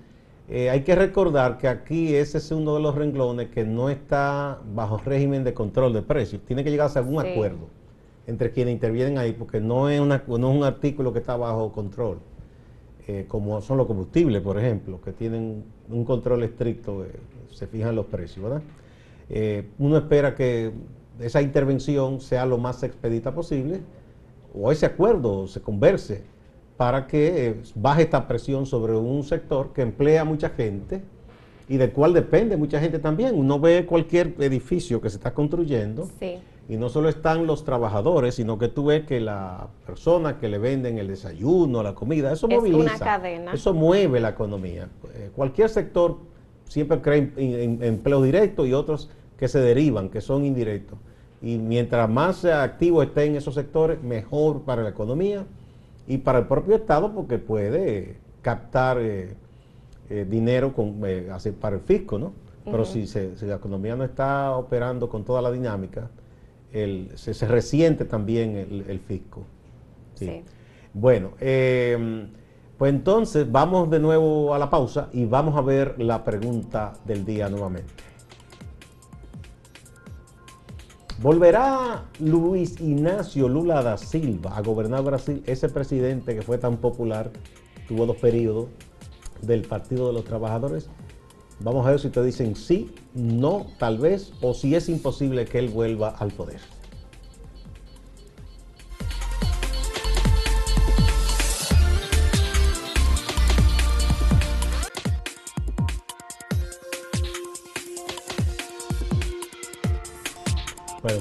Eh, 0.51 0.71
hay 0.71 0.83
que 0.83 0.95
recordar 0.95 1.59
que 1.59 1.69
aquí 1.69 2.15
ese 2.15 2.39
es 2.39 2.51
uno 2.51 2.75
de 2.75 2.81
los 2.81 2.95
renglones 2.95 3.49
que 3.49 3.65
no 3.65 3.91
está 3.91 4.59
bajo 4.75 4.99
régimen 4.99 5.45
de 5.45 5.55
control 5.55 5.93
de 5.93 6.03
precios. 6.03 6.43
Tiene 6.47 6.65
que 6.65 6.71
llegarse 6.71 6.99
a 6.99 7.03
algún 7.03 7.19
acuerdo 7.21 7.69
entre 8.27 8.53
quienes 8.53 8.75
intervienen 8.75 9.17
ahí, 9.17 9.33
porque 9.33 9.59
no 9.59 9.89
es, 9.89 10.01
una, 10.01 10.23
no 10.27 10.51
es 10.51 10.57
un 10.57 10.65
artículo 10.65 11.15
que 11.15 11.19
está 11.19 11.37
bajo 11.37 11.73
control, 11.73 12.19
eh, 13.07 13.25
como 13.27 13.63
son 13.63 13.79
los 13.79 13.87
combustibles, 13.87 14.43
por 14.43 14.59
ejemplo, 14.59 15.01
que 15.01 15.13
tienen 15.13 15.65
un 15.89 16.05
control 16.05 16.43
estricto, 16.45 17.05
eh, 17.05 17.13
se 17.51 17.67
fijan 17.67 17.97
los 17.97 18.05
precios, 18.05 18.45
¿verdad? 18.45 18.63
Eh, 19.31 19.69
uno 19.79 19.99
espera 19.99 20.35
que 20.35 20.73
esa 21.21 21.43
intervención 21.43 22.21
sea 22.21 22.47
lo 22.47 22.59
más 22.59 22.83
expedita 22.83 23.35
posible 23.35 23.81
o 24.55 24.73
ese 24.73 24.87
acuerdo 24.87 25.47
se 25.47 25.61
converse 25.61 26.25
para 26.77 27.07
que 27.07 27.49
eh, 27.49 27.61
baje 27.75 28.03
esta 28.03 28.27
presión 28.29 28.65
sobre 28.65 28.95
un 28.95 29.25
sector 29.25 29.73
que 29.73 29.83
emplea 29.83 30.23
a 30.23 30.25
mucha 30.25 30.51
gente 30.51 31.03
y 31.69 31.77
del 31.77 31.93
cual 31.93 32.15
depende 32.15 32.57
mucha 32.57 32.81
gente 32.81 32.99
también. 32.99 33.35
Uno 33.39 33.61
ve 33.61 33.85
cualquier 33.85 34.35
edificio 34.39 35.01
que 35.01 35.11
se 35.11 35.17
está 35.17 35.35
construyendo 35.35 36.09
y 36.69 36.77
no 36.77 36.89
solo 36.89 37.09
están 37.09 37.47
los 37.47 37.65
trabajadores, 37.65 38.37
sino 38.37 38.59
que 38.59 38.69
tú 38.69 38.87
ves 38.87 39.05
que 39.05 39.21
la 39.21 39.69
persona 39.87 40.39
que 40.39 40.49
le 40.49 40.59
venden 40.59 40.99
el 40.99 41.09
desayuno, 41.09 41.83
la 41.83 41.95
comida, 41.95 42.33
eso 42.33 42.49
moviliza. 42.49 43.21
Eso 43.53 43.75
mueve 43.75 44.21
la 44.21 44.31
economía. 44.31 44.89
Eh, 45.15 45.31
cualquier 45.35 45.69
sector 45.69 46.19
siempre 46.65 47.01
crea 47.01 47.29
empleo 47.37 48.23
directo 48.23 48.65
y 48.65 48.73
otros 48.73 49.11
que 49.39 49.49
se 49.49 49.61
derivan, 49.61 50.11
que 50.11 50.21
son 50.21 50.45
indirectos. 50.45 50.99
Y 51.41 51.59
mientras 51.59 52.11
más 52.11 52.45
activo 52.45 53.03
esté 53.03 53.25
en 53.25 53.37
esos 53.37 53.55
sectores, 53.55 54.03
mejor 54.03 54.63
para 54.63 54.83
la 54.83 54.89
economía 54.91 55.47
y 56.07 56.19
para 56.19 56.41
el 56.41 56.47
propio 56.47 56.75
Estado 56.75 57.13
porque 57.15 57.39
puede 57.39 58.17
captar 58.43 58.99
eh, 59.01 59.35
eh, 60.11 60.27
dinero 60.29 60.73
con, 60.73 61.01
eh, 61.05 61.31
para 61.61 61.77
el 61.77 61.83
fisco, 61.83 62.19
¿no? 62.19 62.33
Pero 62.65 62.85
si, 62.85 63.07
la 63.47 63.55
economía 63.55 63.97
no 63.97 64.05
está 64.05 64.55
operando 64.55 65.09
con 65.09 65.25
toda 65.25 65.41
la 65.41 65.51
dinámica, 65.51 66.11
el, 66.71 67.13
se, 67.15 67.33
resiente 67.47 68.05
también 68.05 68.85
el, 68.87 69.01
fisco. 69.01 69.45
Sí. 70.15 70.43
Bueno, 70.93 71.31
pues 72.77 72.93
entonces 72.93 73.51
vamos 73.51 73.89
de 73.89 74.01
nuevo 74.01 74.53
a 74.53 74.59
la 74.59 74.69
pausa 74.69 75.09
y 75.15 75.25
vamos 75.25 75.57
a 75.57 75.63
ver 75.63 75.99
la 75.99 76.23
pregunta 76.25 76.93
del 77.07 77.25
día 77.25 77.49
nuevamente. 77.49 78.08
¿Volverá 81.21 82.05
Luis 82.21 82.81
Ignacio 82.81 83.49
Lula 83.49 83.83
da 83.83 83.97
Silva 83.97 84.57
a 84.57 84.63
gobernar 84.63 85.03
Brasil? 85.03 85.43
Ese 85.47 85.69
presidente 85.69 86.37
que 86.37 86.43
fue 86.43 86.59
tan 86.59 86.77
popular, 86.77 87.33
tuvo 87.89 88.07
dos 88.07 88.19
periodos 88.19 88.69
del 89.43 89.63
Partido 89.63 90.07
de 90.07 90.13
los 90.13 90.23
Trabajadores. 90.23 90.89
Vamos 91.59 91.85
a 91.85 91.91
ver 91.91 91.99
si 91.99 92.11
te 92.11 92.23
dicen 92.23 92.55
sí, 92.55 92.95
no, 93.15 93.67
tal 93.81 93.99
vez, 93.99 94.33
o 94.41 94.55
si 94.55 94.77
es 94.77 94.89
imposible 94.89 95.45
que 95.45 95.59
él 95.59 95.71
vuelva 95.71 96.11
al 96.11 96.31
poder. 96.31 96.61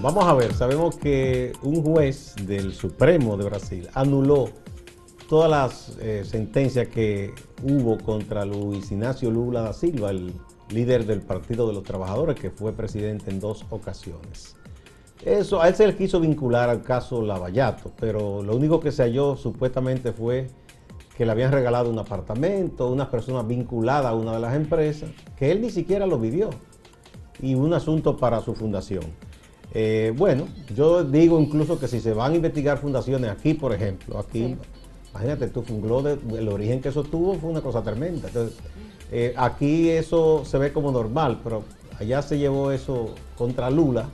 Vamos 0.02 0.26
a 0.26 0.34
ver, 0.36 0.54
sabemos 0.54 0.96
que 0.96 1.54
un 1.64 1.82
juez 1.84 2.36
del 2.46 2.74
Supremo 2.74 3.36
de 3.36 3.46
Brasil 3.46 3.90
anuló 3.96 4.50
todas 5.28 5.50
las 5.50 5.98
eh, 6.00 6.24
sentencias 6.24 6.88
que 6.88 7.34
hubo 7.64 7.98
contra 7.98 8.46
Luis 8.46 8.92
Ignacio 8.92 9.32
Lula 9.32 9.62
da 9.62 9.74
Silva, 9.74 10.12
el 10.12 10.34
líder 10.70 11.06
del 11.06 11.22
Partido 11.22 11.68
de 11.68 11.74
los 11.74 11.84
Trabajadores, 11.84 12.40
que 12.40 12.52
fue 12.52 12.74
presidente 12.74 13.32
en 13.32 13.40
dos 13.40 13.66
ocasiones. 13.70 14.56
Eso, 15.26 15.62
a 15.62 15.68
él 15.68 15.76
se 15.76 15.88
le 15.88 15.96
quiso 15.96 16.20
vincular 16.20 16.70
al 16.70 16.84
caso 16.84 17.24
Lavallato, 17.24 17.92
pero 18.00 18.44
lo 18.44 18.56
único 18.56 18.80
que 18.80 18.92
se 18.92 19.02
halló 19.02 19.36
supuestamente 19.36 20.14
fue 20.14 20.48
que 21.18 21.26
le 21.26 21.32
habían 21.32 21.52
regalado 21.52 21.90
un 21.90 21.98
apartamento, 21.98 22.88
una 22.90 23.10
persona 23.10 23.42
vinculada 23.42 24.10
a 24.10 24.16
una 24.16 24.34
de 24.34 24.40
las 24.40 24.56
empresas, 24.56 25.10
que 25.36 25.52
él 25.52 25.62
ni 25.62 25.72
siquiera 25.72 26.06
lo 26.06 26.20
vivió, 26.20 26.52
y 27.42 27.56
un 27.56 27.74
asunto 27.74 28.16
para 28.16 28.42
su 28.42 28.54
fundación. 28.54 29.04
Eh, 29.80 30.12
bueno, 30.18 30.48
yo 30.76 31.04
digo 31.04 31.40
incluso 31.40 31.80
que 31.80 31.88
si 31.88 32.00
se 32.00 32.12
van 32.12 32.32
a 32.32 32.36
investigar 32.36 32.80
fundaciones 32.80 33.30
aquí, 33.30 33.54
por 33.54 33.76
ejemplo, 33.76 34.18
aquí, 34.18 34.58
imagínate 35.12 35.50
tú, 35.50 35.64
el 36.36 36.50
origen 36.50 36.82
que 36.82 36.90
eso 36.90 37.04
tuvo 37.04 37.36
fue 37.36 37.52
una 37.52 37.62
cosa 37.62 37.84
tremenda. 37.84 38.28
Entonces, 38.28 38.58
eh, 39.12 39.36
aquí 39.38 39.90
eso 39.90 40.44
se 40.46 40.58
ve 40.58 40.74
como 40.74 40.92
normal, 40.92 41.42
pero 41.44 41.62
allá 42.00 42.24
se 42.24 42.40
llevó 42.40 42.72
eso 42.72 43.14
contra 43.38 43.70
Lula. 43.70 44.10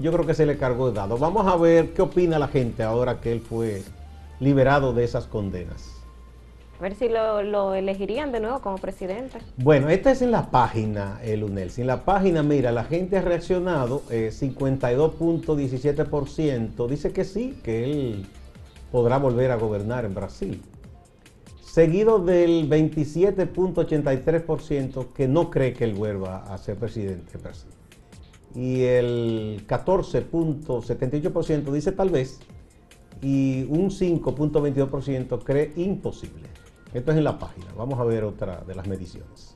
Yo 0.00 0.10
creo 0.10 0.26
que 0.26 0.34
se 0.34 0.44
le 0.44 0.58
cargó 0.58 0.88
de 0.88 0.94
dado. 0.94 1.16
Vamos 1.18 1.46
a 1.46 1.54
ver 1.54 1.92
qué 1.92 2.02
opina 2.02 2.40
la 2.40 2.48
gente 2.48 2.82
ahora 2.82 3.20
que 3.20 3.30
él 3.30 3.40
fue 3.40 3.84
liberado 4.40 4.92
de 4.92 5.04
esas 5.04 5.28
condenas. 5.28 5.95
A 6.78 6.82
ver 6.82 6.94
si 6.94 7.08
lo, 7.08 7.74
elegirían 7.74 8.32
de 8.32 8.40
nuevo 8.40 8.60
como 8.60 8.76
presidente. 8.76 9.38
Bueno, 9.56 9.88
esta 9.88 10.10
es 10.10 10.20
en 10.20 10.30
la 10.30 10.50
página, 10.50 11.18
el 11.24 11.42
UNEL. 11.42 11.72
En 11.74 11.86
la 11.86 12.04
página, 12.04 12.42
mira, 12.42 12.70
la 12.70 12.84
gente 12.84 13.16
ha 13.16 13.22
reaccionado, 13.22 14.02
52.17% 14.08 16.84
eh, 16.84 16.88
dice 16.90 17.12
que 17.12 17.24
sí, 17.24 17.58
que 17.62 17.84
él 17.84 18.26
podrá 18.92 19.16
volver 19.16 19.52
a 19.52 19.56
gobernar 19.56 20.04
en 20.04 20.12
Brasil. 20.14 20.60
Seguido 21.62 22.18
del 22.18 22.68
27.83% 22.68 25.14
que 25.14 25.28
no 25.28 25.50
cree 25.50 25.72
que 25.72 25.84
él 25.84 25.94
vuelva 25.94 26.40
a 26.52 26.58
ser 26.58 26.76
presidente 26.76 27.36
en 27.36 27.42
Brasil. 27.42 27.70
Y 28.54 28.82
el 28.82 29.64
14.78% 29.66 31.72
dice 31.72 31.92
tal 31.92 32.10
vez. 32.10 32.38
Y 33.22 33.62
un 33.64 33.88
5.22% 33.88 35.42
cree 35.42 35.72
imposible. 35.76 36.50
Esto 36.96 37.10
es 37.12 37.18
en 37.18 37.24
la 37.24 37.38
página. 37.38 37.66
Vamos 37.76 38.00
a 38.00 38.04
ver 38.04 38.24
otra 38.24 38.62
de 38.66 38.74
las 38.74 38.86
mediciones. 38.86 39.54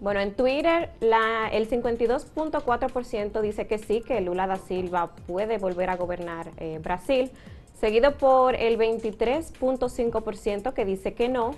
Bueno, 0.00 0.20
en 0.20 0.32
Twitter 0.34 0.90
la, 1.00 1.48
el 1.52 1.68
52.4% 1.68 3.40
dice 3.42 3.66
que 3.66 3.76
sí, 3.78 4.00
que 4.00 4.22
Lula 4.22 4.46
da 4.46 4.56
Silva 4.56 5.10
puede 5.26 5.58
volver 5.58 5.90
a 5.90 5.96
gobernar 5.96 6.52
eh, 6.56 6.78
Brasil, 6.82 7.30
seguido 7.78 8.16
por 8.16 8.54
el 8.54 8.78
23.5% 8.78 10.72
que 10.72 10.84
dice 10.86 11.12
que 11.12 11.28
no, 11.28 11.50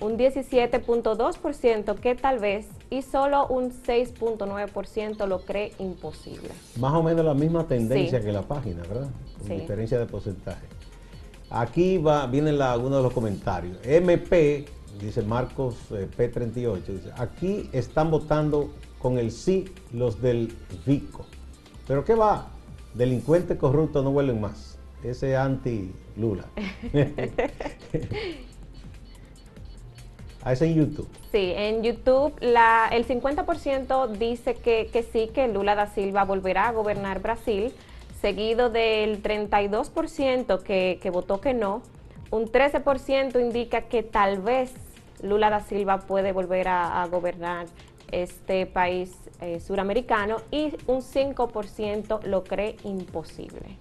un 0.00 0.18
17.2% 0.18 1.94
que 1.94 2.14
tal 2.14 2.40
vez 2.40 2.68
y 2.90 3.00
solo 3.00 3.46
un 3.46 3.70
6.9% 3.70 5.26
lo 5.26 5.40
cree 5.46 5.72
imposible. 5.78 6.50
Más 6.78 6.92
o 6.92 7.02
menos 7.02 7.24
la 7.24 7.32
misma 7.34 7.66
tendencia 7.66 8.20
que 8.20 8.32
la 8.32 8.42
página, 8.42 8.82
¿verdad? 8.82 9.08
Con 9.38 9.46
Sí. 9.46 9.54
diferencia 9.54 9.98
de 9.98 10.04
porcentaje. 10.04 10.66
Aquí 11.54 11.98
va, 11.98 12.26
viene 12.26 12.50
la, 12.50 12.78
uno 12.78 12.96
de 12.96 13.02
los 13.02 13.12
comentarios. 13.12 13.76
MP, 13.84 14.64
dice 14.98 15.20
Marcos 15.20 15.76
eh, 15.90 16.08
P38, 16.16 16.82
dice, 16.82 17.10
aquí 17.18 17.68
están 17.72 18.10
votando 18.10 18.70
con 18.98 19.18
el 19.18 19.30
sí 19.30 19.66
los 19.92 20.22
del 20.22 20.56
Vico. 20.86 21.26
¿Pero 21.86 22.06
qué 22.06 22.14
va? 22.14 22.46
Delincuentes 22.94 23.58
corruptos 23.58 24.02
no 24.02 24.12
vuelven 24.12 24.40
más. 24.40 24.78
Ese 25.02 25.36
anti-Lula. 25.36 26.46
Ah, 30.44 30.54
ese 30.54 30.66
en 30.66 30.74
YouTube. 30.74 31.08
Sí, 31.30 31.52
en 31.54 31.84
YouTube 31.84 32.34
la, 32.40 32.88
el 32.90 33.06
50% 33.06 34.08
dice 34.08 34.54
que, 34.54 34.88
que 34.92 35.04
sí, 35.04 35.30
que 35.32 35.46
Lula 35.46 35.76
da 35.76 35.86
Silva 35.86 36.24
volverá 36.24 36.66
a 36.66 36.72
gobernar 36.72 37.22
Brasil, 37.22 37.72
seguido 38.22 38.70
del 38.70 39.22
32% 39.22 40.62
que, 40.62 40.98
que 41.02 41.10
votó 41.10 41.40
que 41.40 41.52
no, 41.52 41.82
un 42.30 42.46
13% 42.46 43.38
indica 43.40 43.82
que 43.82 44.02
tal 44.02 44.40
vez 44.40 44.72
Lula 45.22 45.50
da 45.50 45.60
Silva 45.60 45.98
puede 45.98 46.32
volver 46.32 46.68
a, 46.68 47.02
a 47.02 47.06
gobernar 47.08 47.66
este 48.12 48.66
país 48.66 49.12
eh, 49.40 49.58
suramericano 49.60 50.36
y 50.50 50.72
un 50.86 51.00
5% 51.02 52.22
lo 52.24 52.44
cree 52.44 52.76
imposible. 52.84 53.76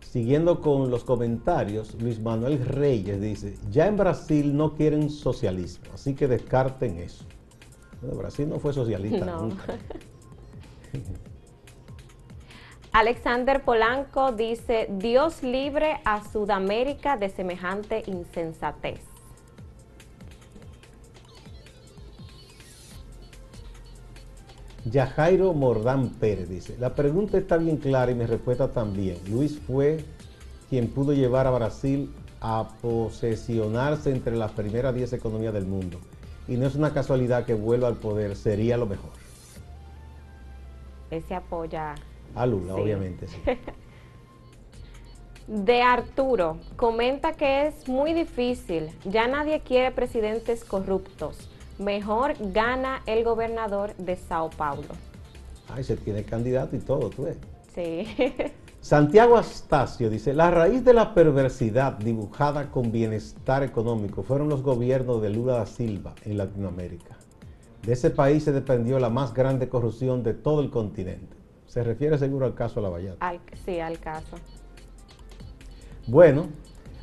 Siguiendo 0.00 0.60
con 0.60 0.90
los 0.90 1.04
comentarios, 1.04 1.94
Luis 2.02 2.20
Manuel 2.20 2.62
Reyes 2.66 3.20
dice, 3.20 3.54
ya 3.70 3.86
en 3.86 3.96
Brasil 3.96 4.54
no 4.54 4.74
quieren 4.74 5.08
socialismo, 5.08 5.86
así 5.94 6.14
que 6.14 6.28
descarten 6.28 6.98
eso. 6.98 7.24
Bueno, 8.02 8.16
Brasil 8.18 8.48
no 8.48 8.58
fue 8.58 8.72
socialista 8.74 9.24
No. 9.26 9.42
nunca. 9.42 9.78
Alexander 12.92 13.64
Polanco 13.64 14.32
dice, 14.32 14.86
Dios 14.90 15.42
libre 15.42 16.00
a 16.04 16.22
Sudamérica 16.30 17.16
de 17.16 17.30
semejante 17.30 18.02
insensatez. 18.06 19.00
Yajairo 24.84 25.54
Mordán 25.54 26.10
Pérez 26.10 26.50
dice, 26.50 26.76
la 26.78 26.94
pregunta 26.94 27.38
está 27.38 27.56
bien 27.56 27.78
clara 27.78 28.12
y 28.12 28.14
mi 28.14 28.26
respuesta 28.26 28.68
también. 28.68 29.16
Luis 29.26 29.58
fue 29.66 30.04
quien 30.68 30.88
pudo 30.88 31.14
llevar 31.14 31.46
a 31.46 31.50
Brasil 31.50 32.12
a 32.42 32.68
posesionarse 32.82 34.10
entre 34.10 34.36
las 34.36 34.52
primeras 34.52 34.94
10 34.94 35.14
economías 35.14 35.54
del 35.54 35.64
mundo. 35.64 35.98
Y 36.46 36.58
no 36.58 36.66
es 36.66 36.74
una 36.74 36.92
casualidad 36.92 37.46
que 37.46 37.54
vuelva 37.54 37.88
al 37.88 37.96
poder, 37.96 38.36
sería 38.36 38.76
lo 38.76 38.84
mejor. 38.84 39.12
Ese 41.10 41.34
apoya 41.34 41.94
A 42.34 42.46
Lula, 42.46 42.74
Sí. 42.74 42.80
obviamente. 42.80 43.28
sí. 43.28 43.36
De 45.46 45.82
Arturo, 45.82 46.58
comenta 46.76 47.32
que 47.32 47.66
es 47.66 47.88
muy 47.88 48.12
difícil, 48.14 48.90
ya 49.04 49.26
nadie 49.26 49.60
quiere 49.60 49.90
presidentes 49.90 50.64
corruptos, 50.64 51.48
mejor 51.78 52.34
gana 52.52 53.02
el 53.06 53.24
gobernador 53.24 53.94
de 53.96 54.16
Sao 54.16 54.50
Paulo. 54.50 54.88
Ay, 55.68 55.82
se 55.82 55.96
tiene 55.96 56.22
candidato 56.22 56.76
y 56.76 56.78
todo, 56.78 57.10
tú 57.10 57.24
ves. 57.24 57.38
Sí, 57.74 58.06
Santiago 58.80 59.36
Astacio 59.36 60.10
dice, 60.10 60.32
la 60.32 60.50
raíz 60.50 60.84
de 60.84 60.92
la 60.94 61.12
perversidad 61.12 61.94
dibujada 61.98 62.70
con 62.70 62.92
bienestar 62.92 63.62
económico 63.62 64.22
fueron 64.22 64.48
los 64.48 64.62
gobiernos 64.62 65.20
de 65.22 65.30
Lula 65.30 65.54
da 65.54 65.66
Silva 65.66 66.14
en 66.24 66.36
Latinoamérica. 66.38 67.16
De 67.84 67.92
ese 67.94 68.10
país 68.10 68.44
se 68.44 68.52
dependió 68.52 68.98
la 69.00 69.10
más 69.10 69.34
grande 69.34 69.68
corrupción 69.68 70.22
de 70.22 70.34
todo 70.34 70.60
el 70.60 70.70
continente. 70.70 71.36
Se 71.72 71.82
refiere 71.82 72.18
seguro 72.18 72.44
al 72.44 72.52
caso 72.52 72.82
Lavallata. 72.82 73.26
al, 73.26 73.40
sí, 73.64 73.80
al 73.80 73.98
caso. 73.98 74.36
Bueno, 76.06 76.48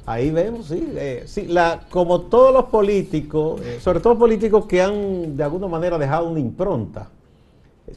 ahí 0.06 0.30
vemos, 0.30 0.68
sí, 0.68 0.94
eh, 0.96 1.24
sí, 1.26 1.48
la, 1.48 1.88
como 1.90 2.22
todos 2.22 2.54
los 2.54 2.66
políticos, 2.66 3.60
eh, 3.62 3.80
sobre 3.80 4.00
todo 4.00 4.16
políticos 4.20 4.68
que 4.68 4.80
han 4.80 5.36
de 5.36 5.44
alguna 5.44 5.68
manera 5.68 5.98
dejado 5.98 6.30
una 6.30 6.40
impronta. 6.40 7.10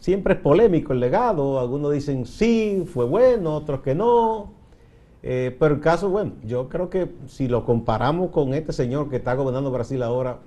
Siempre 0.01 0.33
es 0.33 0.41
polémico 0.41 0.95
el 0.95 1.01
legado, 1.01 1.61
algunos 1.61 1.93
dicen 1.93 2.25
sí, 2.25 2.85
fue 2.91 3.05
bueno, 3.05 3.55
otros 3.55 3.83
que 3.83 3.95
no. 3.95 4.55
Eh, 5.23 5.55
pero 5.61 5.75
el 5.75 5.81
caso, 5.83 6.09
bueno, 6.09 6.33
yo 6.43 6.71
creo 6.71 6.89
que 6.89 7.07
si 7.27 7.49
lo 7.49 7.67
comparamos 7.67 8.31
con 8.31 8.55
este 8.55 8.73
señor 8.73 9.11
que 9.11 9.17
está 9.17 9.35
gobernando 9.35 9.71
Brasil 9.71 10.03
ahora, 10.03 10.39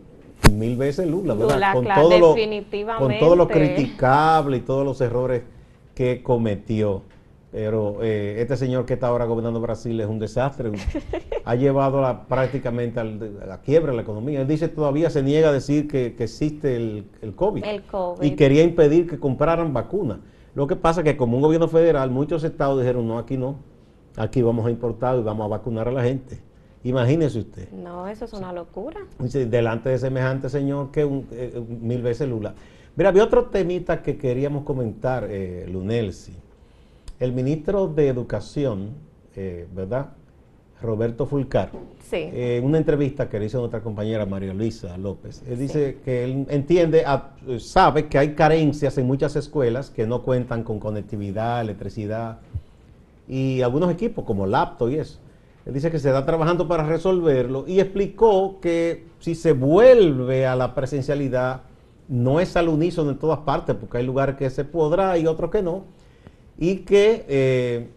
mil 0.52 0.76
veces 0.76 1.08
Lula, 1.08 1.36
¿verdad? 1.36 1.54
Lula, 1.54 1.74
con, 1.74 1.84
claro, 1.84 2.02
todo 2.02 2.18
lo, 2.18 2.98
con 2.98 3.20
todo 3.20 3.36
lo 3.36 3.48
criticable 3.48 4.58
y 4.58 4.62
todos 4.62 4.84
los 4.84 5.00
errores 5.02 5.44
que 5.96 6.22
cometió. 6.22 7.02
Pero 7.52 8.04
eh, 8.04 8.36
este 8.42 8.58
señor 8.58 8.86
que 8.86 8.96
está 8.96 9.08
ahora 9.08 9.24
gobernando 9.24 9.62
Brasil 9.62 9.98
es 10.02 10.08
un 10.08 10.20
desastre. 10.20 10.72
ha 11.46 11.56
llevado 11.56 12.02
la- 12.02 12.26
prácticamente 12.28 13.00
al- 13.00 13.40
a 13.42 13.46
la 13.46 13.62
quiebra 13.62 13.92
de 13.92 13.96
la 13.96 14.02
economía. 14.02 14.42
Él 14.42 14.48
dice 14.48 14.68
todavía 14.68 15.10
se 15.10 15.24
niega 15.24 15.50
a 15.50 15.52
decir 15.54 15.88
que, 15.88 16.16
que 16.16 16.26
existe 16.26 16.76
el, 16.76 17.06
el 17.22 17.34
COVID. 17.34 17.64
El 17.64 17.84
COVID. 17.84 18.24
Y 18.24 18.32
quería 18.36 18.64
impedir 18.64 19.10
que 19.10 19.18
compraran 19.20 19.74
vacunas. 19.74 20.18
Lo 20.54 20.68
que 20.68 20.76
pasa 20.76 21.00
es 21.02 21.06
que 21.06 21.16
como 21.18 21.38
un 21.38 21.42
gobierno 21.44 21.68
federal, 21.70 22.12
muchos 22.12 22.44
estados 22.44 22.80
dijeron, 22.80 23.08
no, 23.08 23.18
aquí 23.18 23.38
no. 23.38 23.56
Aquí 24.18 24.42
vamos 24.42 24.66
a 24.66 24.70
importar 24.70 25.18
y 25.18 25.22
vamos 25.24 25.46
a 25.46 25.48
vacunar 25.50 25.88
a 25.88 25.92
la 25.92 26.04
gente. 26.04 26.40
Imagínese 26.84 27.40
usted. 27.40 27.72
No, 27.72 28.08
eso 28.08 28.26
es 28.26 28.34
una 28.34 28.54
locura. 28.54 29.00
Delante 29.20 29.90
de 29.90 29.98
semejante 29.98 30.50
señor 30.50 30.92
que 30.92 31.04
un, 31.06 31.26
eh, 31.32 31.62
mil 31.82 32.02
veces 32.02 32.28
Lula. 32.30 32.54
Mira, 32.96 33.10
había 33.10 33.24
otro 33.24 33.46
temita 33.46 34.02
que 34.02 34.18
queríamos 34.18 34.64
comentar, 34.64 35.28
eh, 35.30 35.66
Lunelsi. 35.70 36.34
El 37.20 37.34
ministro 37.34 37.88
de 37.88 38.08
Educación, 38.08 38.92
eh, 39.36 39.68
¿verdad? 39.76 40.10
Roberto 40.82 41.26
Fulcar, 41.26 41.72
Sí. 42.02 42.18
eh, 42.18 42.58
en 42.58 42.66
una 42.66 42.78
entrevista 42.78 43.28
que 43.30 43.40
le 43.40 43.46
hizo 43.46 43.58
a 43.58 43.62
nuestra 43.62 43.82
compañera 43.82 44.26
María 44.26 44.54
Luisa 44.54 44.98
López, 44.98 45.42
él 45.50 45.58
dice 45.58 45.98
que 46.06 46.24
él 46.26 46.46
entiende, 46.50 47.04
a- 47.06 47.32
sabe 47.60 48.08
que 48.08 48.18
hay 48.18 48.34
carencias 48.36 48.98
en 48.98 49.08
muchas 49.08 49.36
escuelas 49.36 49.90
que 49.90 50.06
no 50.06 50.22
cuentan 50.22 50.64
con 50.64 50.80
conectividad, 50.80 51.62
electricidad 51.62 52.40
y 53.28 53.62
algunos 53.62 53.90
equipos 53.92 54.26
como 54.26 54.46
laptop 54.46 54.90
y 54.92 54.96
eso. 54.96 55.20
Él 55.66 55.74
dice 55.74 55.90
que 55.90 55.98
se 55.98 56.10
está 56.10 56.26
trabajando 56.26 56.68
para 56.68 56.86
resolverlo 56.86 57.66
y 57.68 57.80
explicó 57.80 58.60
que 58.62 59.06
si 59.20 59.34
se 59.34 59.54
vuelve 59.54 60.46
a 60.46 60.56
la 60.56 60.76
presencialidad 60.76 61.62
no 62.08 62.40
es 62.40 62.56
al 62.56 62.70
unísono 62.70 63.12
en 63.12 63.18
todas 63.18 63.40
partes, 63.40 63.76
porque 63.76 63.98
hay 64.00 64.06
lugares 64.06 64.36
que 64.36 64.50
se 64.50 64.64
podrá 64.66 65.18
y 65.18 65.26
otros 65.28 65.50
que 65.52 65.62
no, 65.62 65.84
y 66.58 66.78
que 66.78 67.26
eh, 67.28 67.88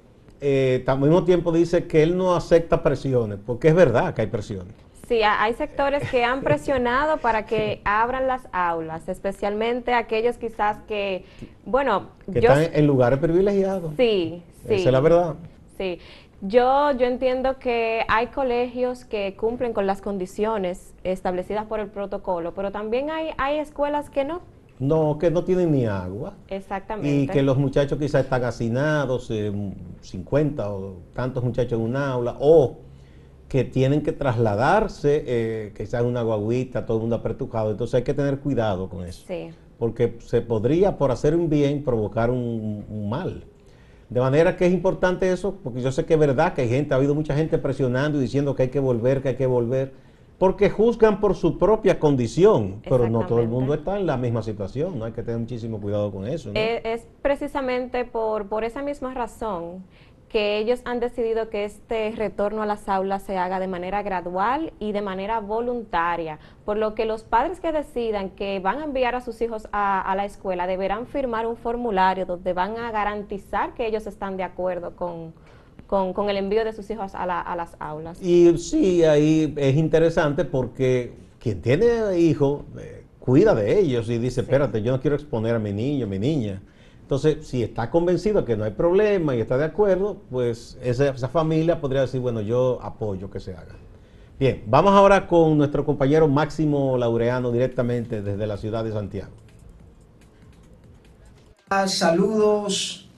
eh, 0.41 0.85
al 0.87 0.99
mismo 1.01 1.25
tiempo 1.25 1.53
dice 1.53 1.87
que 1.87 2.03
él 2.03 2.17
no 2.17 2.35
acepta 2.35 2.83
presiones, 2.83 3.39
porque 3.45 3.69
es 3.69 3.75
verdad 3.75 4.15
que 4.15 4.23
hay 4.23 4.27
presiones. 4.29 4.75
Sí, 5.09 5.23
ha- 5.23 5.43
hay 5.43 5.55
sectores 5.55 6.09
que 6.11 6.23
han 6.23 6.43
presionado 6.43 7.17
para 7.17 7.47
que 7.47 7.81
abran 7.85 8.27
las 8.27 8.43
aulas, 8.53 9.09
especialmente 9.09 9.95
aquellos 9.95 10.37
quizás 10.37 10.79
que, 10.87 11.25
bueno, 11.65 12.09
que 12.31 12.41
yo 12.43 12.53
están 12.53 12.75
en 12.75 12.87
lugares 12.87 13.19
privilegiados. 13.19 13.93
sí, 13.97 14.43
sí. 14.67 14.75
Esa 14.75 14.89
es 14.89 14.93
la 14.93 15.01
verdad. 15.01 15.35
Sí, 15.79 15.99
yo, 16.41 16.93
yo 16.93 17.07
entiendo 17.07 17.59
que 17.59 18.03
hay 18.09 18.29
colegios 18.29 19.05
que 19.05 19.35
cumplen 19.37 19.73
con 19.73 19.87
las 19.87 20.01
condiciones 20.01 20.95
establecidas 21.03 21.67
por 21.67 21.81
el 21.81 21.89
protocolo, 21.89 22.55
pero 22.55 22.71
también 22.71 23.11
hay, 23.11 23.31
hay 23.39 23.59
escuelas 23.59 24.09
que 24.11 24.25
no. 24.25 24.41
No, 24.79 25.19
que 25.19 25.31
no 25.33 25.43
tienen 25.43 25.73
ni 25.73 25.87
agua. 25.87 26.35
Exactamente. 26.49 27.11
Y 27.11 27.27
que 27.27 27.43
los 27.43 27.59
muchachos 27.59 27.99
quizás 27.99 28.23
están 28.23 28.45
hacinados, 28.45 29.29
eh, 29.31 29.53
50 30.01 30.73
o 30.73 30.99
tantos 31.13 31.43
muchachos 31.43 31.73
en 31.73 31.85
un 31.85 31.97
aula, 31.97 32.37
o 32.39 32.79
que 33.49 33.65
tienen 33.65 34.03
que 34.03 34.13
trasladarse, 34.13 35.25
eh, 35.27 35.73
quizás 35.77 36.05
una 36.05 36.23
guaguita, 36.23 36.87
todo 36.87 36.99
el 36.99 37.01
mundo 37.01 37.17
apertujado. 37.17 37.73
Entonces 37.73 37.97
hay 37.97 38.03
que 38.05 38.15
tener 38.15 38.39
cuidado 38.39 38.89
con 38.89 39.05
eso. 39.05 39.25
Sí, 39.27 39.51
Porque 39.79 40.19
se 40.21 40.43
podría, 40.43 40.97
por 40.97 41.11
hacer 41.11 41.35
un 41.35 41.49
bien, 41.49 41.83
provocar 41.83 42.31
un, 42.31 42.85
un 42.89 43.09
mal. 43.09 43.45
De 44.11 44.21
manera 44.21 44.57
que 44.57 44.67
es 44.67 44.73
importante 44.73 45.31
eso, 45.31 45.57
porque 45.63 45.83
yo 45.83 45.93
sé 45.93 46.07
que 46.07 46.15
es 46.15 46.21
verdad 46.21 46.55
que 46.55 46.63
hay 46.63 46.69
gente, 46.69 46.95
ha 46.95 46.97
habido 46.97 47.15
mucha 47.15 47.35
gente 47.35 47.59
presionando 47.59 48.19
y 48.19 48.23
diciendo 48.23 48.55
que 48.57 48.65
hay 48.65 48.69
que 48.71 48.81
volver, 48.81 49.21
que 49.21 49.31
hay 49.31 49.37
que 49.37 49.47
volver, 49.47 49.93
porque 50.39 50.71
juzgan 50.71 51.21
por 51.21 51.35
su 51.35 51.59
propia 51.59 51.99
condición, 51.99 52.81
pero 52.89 53.09
no 53.09 53.27
todo 53.27 53.41
el 53.41 53.49
mundo 53.49 53.75
está 53.75 53.99
en 53.99 54.07
la 54.07 54.17
misma 54.17 54.43
situación, 54.43 54.99
no 54.99 55.05
hay 55.05 55.13
que 55.13 55.23
tener 55.23 55.41
muchísimo 55.41 55.81
cuidado 55.81 56.11
con 56.13 56.27
eso. 56.27 56.51
¿no? 56.51 56.59
Eh, 56.59 56.81
es 56.85 57.07
precisamente 57.23 58.05
por, 58.05 58.49
por 58.49 58.65
esa 58.65 58.81
misma 58.83 59.13
razón 59.13 59.85
que 60.29 60.59
ellos 60.59 60.81
han 60.85 61.01
decidido 61.01 61.49
que 61.49 61.65
este 61.65 62.13
retorno 62.15 62.63
a 62.63 62.67
las 62.67 62.89
aulas 62.89 63.23
se 63.23 63.39
haga 63.39 63.61
de 63.61 63.67
manera 63.67 64.03
gradual 64.03 64.73
y 64.79 64.93
de 64.93 65.01
manera 65.01 65.41
voluntaria, 65.41 66.39
por 66.65 66.77
lo 66.77 66.95
que 66.95 67.07
los 67.07 67.25
padres 67.25 67.61
que 67.61 67.73
decidan 67.73 68.31
que 68.31 68.61
van 68.61 68.81
a 68.81 68.85
enviar 68.85 69.15
a 69.15 69.21
sus 69.21 69.41
hijos 69.41 69.69
a, 69.73 70.13
la 70.17 70.25
escuela 70.25 70.67
deberán 70.67 71.07
firmar 71.07 71.47
un 71.47 71.57
formulario 71.57 72.27
donde 72.27 72.53
van 72.53 72.77
a 72.77 72.91
garantizar 72.91 73.75
que 73.75 73.87
ellos 73.87 74.07
están 74.07 74.37
de 74.37 74.43
acuerdo 74.43 74.97
con, 74.97 75.33
con, 75.87 76.29
el 76.29 76.37
envío 76.37 76.65
de 76.65 76.73
sus 76.73 76.91
hijos 76.91 77.15
a, 77.15 77.23
a 77.23 77.57
las 77.57 77.77
aulas. 77.79 78.21
Y 78.23 78.57
sí, 78.59 79.05
ahí 79.05 79.55
es 79.57 79.77
interesante 79.77 80.45
porque 80.45 81.13
quien 81.39 81.63
tiene 81.63 82.19
hijos 82.19 82.63
eh, 82.79 83.05
cuida 83.19 83.55
de 83.55 83.79
ellos 83.79 84.11
y 84.11 84.19
dice, 84.19 84.43
espérate, 84.43 84.83
yo 84.83 84.93
no 84.93 85.01
quiero 85.01 85.17
exponer 85.17 85.55
a 85.55 85.59
mi 85.59 85.73
niño, 85.73 86.07
mi 86.07 86.19
niña. 86.19 86.61
Entonces, 87.09 87.47
si 87.47 87.63
está 87.63 87.89
convencido 87.89 88.45
que 88.45 88.55
no 88.55 88.65
hay 88.65 88.73
problema 88.73 89.35
y 89.35 89.41
está 89.41 89.57
de 89.57 89.65
acuerdo, 89.65 90.19
pues 90.31 90.77
esa, 90.83 91.15
familia 91.29 91.81
podría 91.81 92.03
decir, 92.03 92.21
bueno, 92.21 92.43
yo 92.43 92.79
apoyo 92.83 93.31
que 93.31 93.41
se 93.41 93.53
haga. 93.53 93.77
Bien, 94.39 94.63
vamos 94.67 94.93
ahora 94.93 95.27
con 95.27 95.57
nuestro 95.57 95.87
compañero 95.87 96.29
Máximo 96.29 96.99
Laureano 96.99 97.51
directamente 97.51 98.21
desde 98.21 98.47
la 98.47 98.59
ciudad 98.59 98.85
de 98.85 98.93
Santiago. 98.93 99.31
Saludos. 101.87 103.09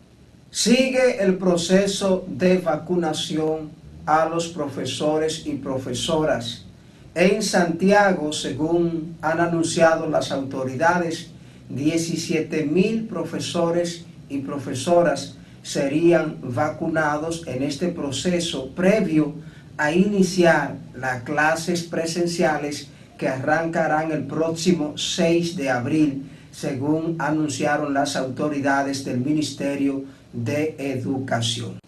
Sigue 0.53 1.21
el 1.21 1.37
proceso 1.37 2.25
de 2.29 2.59
vacunación 2.59 3.73
a 4.07 4.29
los 4.29 4.47
profesores 4.51 5.45
y 5.47 5.57
profesoras. 5.57 6.65
En 7.13 7.43
Santiago, 7.43 8.33
según 8.33 9.17
han 9.21 9.41
anunciado 9.41 10.09
las 10.09 10.31
autoridades, 10.31 11.33
17 11.71 12.65
mil 12.65 13.07
profesores 13.07 14.05
y 14.29 14.39
profesoras 14.39 15.37
serían 15.63 16.39
vacunados 16.43 17.47
en 17.47 17.63
este 17.63 17.89
proceso 17.89 18.71
previo 18.75 19.35
a 19.77 19.93
iniciar 19.93 20.77
las 20.95 21.23
clases 21.23 21.83
presenciales 21.85 22.89
que 23.19 23.29
arrancarán 23.29 24.13
el 24.13 24.25
próximo 24.25 24.97
6 24.97 25.57
de 25.57 25.71
abril, 25.71 26.31
según 26.51 27.17
anunciaron 27.19 27.95
las 27.95 28.17
autoridades 28.17 29.05
del 29.05 29.21
Ministerio 29.21 30.05
de 30.33 30.75
Educación. 30.79 31.79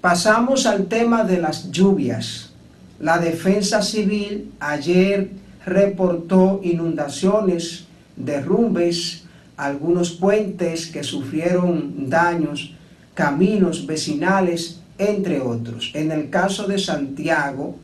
Pasamos 0.00 0.66
al 0.66 0.86
tema 0.86 1.24
de 1.24 1.40
las 1.40 1.70
lluvias. 1.70 2.52
La 2.98 3.18
Defensa 3.18 3.82
Civil 3.82 4.52
ayer 4.60 5.30
reportó 5.66 6.60
inundaciones 6.62 7.86
derrumbes, 8.24 9.24
algunos 9.56 10.12
puentes 10.12 10.86
que 10.86 11.02
sufrieron 11.02 12.08
daños, 12.08 12.74
caminos 13.14 13.86
vecinales, 13.86 14.80
entre 14.98 15.40
otros. 15.40 15.90
En 15.94 16.12
el 16.12 16.30
caso 16.30 16.66
de 16.66 16.78
Santiago, 16.78 17.76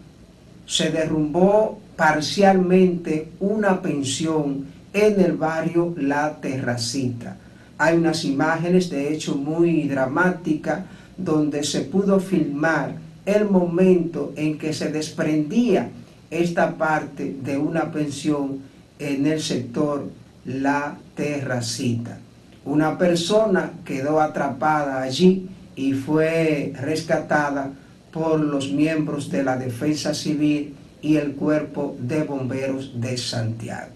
se 0.66 0.90
derrumbó 0.90 1.79
parcialmente 1.96 3.29
una 3.40 3.81
pensión 3.81 4.66
en 4.92 5.20
el 5.20 5.33
barrio 5.33 5.94
La 5.99 6.37
Terracita. 6.40 7.37
Hay 7.79 7.96
unas 7.96 8.25
imágenes, 8.25 8.88
de 8.90 9.12
hecho, 9.12 9.35
muy 9.35 9.88
dramáticas, 9.88 10.85
donde 11.16 11.62
se 11.64 11.83
pudo 11.83 12.20
filmar 12.20 12.96
el 13.25 13.49
momento 13.49 14.33
en 14.37 14.59
que 14.59 14.72
se 14.72 14.90
desprendía 14.90 15.90
esta 16.31 16.77
parte 16.77 17.37
de 17.42 17.59
una 17.59 17.90
pensión 17.90 18.61
en 18.99 19.27
el 19.27 19.40
sector 19.40 20.09
La 20.47 20.97
Terracita. 21.15 22.19
Una 22.65 22.97
persona 22.97 23.73
quedó 23.85 24.21
atrapada 24.21 25.03
allí 25.03 25.49
y 25.75 25.93
fue 25.93 26.73
rescatada 26.81 27.71
por 28.13 28.41
los 28.41 28.73
miembros 28.73 29.31
de 29.31 29.43
la 29.43 29.57
Defensa 29.57 30.15
Civil 30.15 30.75
y 31.03 31.17
el 31.17 31.33
Cuerpo 31.33 31.97
de 32.01 32.23
Bomberos 32.23 33.01
de 33.01 33.17
Santiago. 33.17 33.91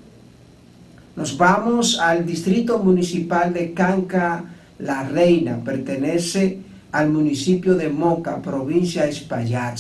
Nos 1.17 1.37
vamos 1.37 1.99
al 1.99 2.27
Distrito 2.27 2.79
Municipal 2.79 3.53
de 3.53 3.73
Canca 3.73 4.45
La 4.79 5.05
Reina, 5.05 5.59
pertenece 5.65 6.59
al 6.93 7.11
municipio 7.11 7.75
de 7.75 7.89
Moca, 7.89 8.43
provincia 8.43 9.05
de 9.05 9.11
Espaillat. 9.11 9.79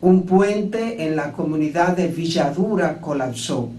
Un 0.00 0.22
puente 0.22 1.04
en 1.04 1.16
la 1.16 1.32
comunidad 1.32 1.96
de 1.96 2.08
Villadura 2.08 3.00
colapsó. 3.00 3.70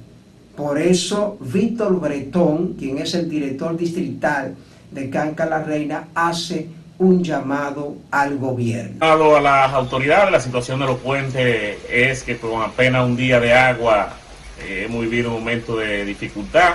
Por 0.60 0.78
eso, 0.78 1.38
Víctor 1.40 2.02
Bretón, 2.02 2.74
quien 2.74 2.98
es 2.98 3.16
el 3.16 3.30
director 3.30 3.78
distrital 3.78 4.58
de 4.92 5.10
Canca 5.10 5.46
la 5.46 5.64
Reina, 5.64 6.10
hace 6.14 6.68
un 6.98 7.24
llamado 7.24 7.96
al 8.12 8.38
gobierno. 8.38 8.98
A 9.00 9.16
las 9.40 9.72
autoridades, 9.72 10.30
la 10.30 10.42
situación 10.42 10.82
de 10.82 10.86
los 10.88 10.98
puentes 10.98 11.78
es 11.90 12.24
que 12.24 12.36
con 12.36 12.62
apenas 12.62 13.06
un 13.06 13.16
día 13.16 13.40
de 13.40 13.54
agua 13.54 14.10
eh, 14.62 14.84
hemos 14.86 15.04
vivido 15.04 15.30
un 15.30 15.40
momento 15.40 15.78
de 15.78 16.04
dificultad. 16.04 16.74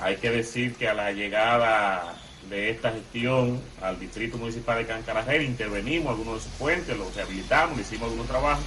Hay 0.00 0.14
que 0.14 0.30
decir 0.30 0.76
que 0.76 0.86
a 0.86 0.94
la 0.94 1.10
llegada 1.10 2.14
de 2.48 2.70
esta 2.70 2.92
gestión 2.92 3.58
al 3.82 3.98
Distrito 3.98 4.38
Municipal 4.38 4.78
de 4.78 4.86
Cancarajera 4.86 5.42
intervenimos 5.42 6.10
algunos 6.10 6.34
de 6.36 6.40
sus 6.42 6.52
puentes, 6.52 6.96
los 6.96 7.12
rehabilitamos, 7.16 7.80
hicimos 7.80 8.04
algunos 8.04 8.28
trabajos 8.28 8.62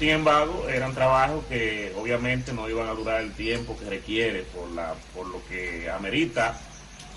sin 0.00 0.08
embargo, 0.08 0.66
eran 0.66 0.94
trabajos 0.94 1.44
que 1.44 1.92
obviamente 1.94 2.54
no 2.54 2.70
iban 2.70 2.88
a 2.88 2.94
durar 2.94 3.20
el 3.20 3.34
tiempo 3.34 3.76
que 3.76 3.84
requiere 3.84 4.44
por, 4.44 4.70
la, 4.70 4.94
por 5.14 5.26
lo 5.26 5.44
que 5.46 5.90
amerita 5.90 6.58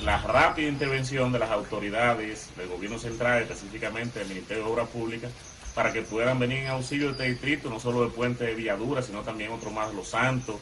la 0.01 0.17
rápida 0.17 0.67
intervención 0.67 1.31
de 1.31 1.39
las 1.39 1.49
autoridades 1.49 2.49
del 2.57 2.67
gobierno 2.67 2.99
central, 2.99 3.43
específicamente 3.43 4.19
del 4.19 4.27
Ministerio 4.27 4.65
de 4.65 4.69
Obras 4.69 4.89
Públicas, 4.89 5.31
para 5.73 5.93
que 5.93 6.01
puedan 6.01 6.39
venir 6.39 6.57
en 6.57 6.67
auxilio 6.67 7.05
de 7.05 7.11
este 7.13 7.29
distrito, 7.29 7.69
no 7.69 7.79
solo 7.79 8.01
del 8.01 8.11
puente 8.11 8.43
de 8.43 8.53
Villadura, 8.53 9.01
sino 9.01 9.21
también 9.21 9.53
otro 9.53 9.71
más, 9.71 9.93
Los 9.93 10.09
Santos, 10.09 10.57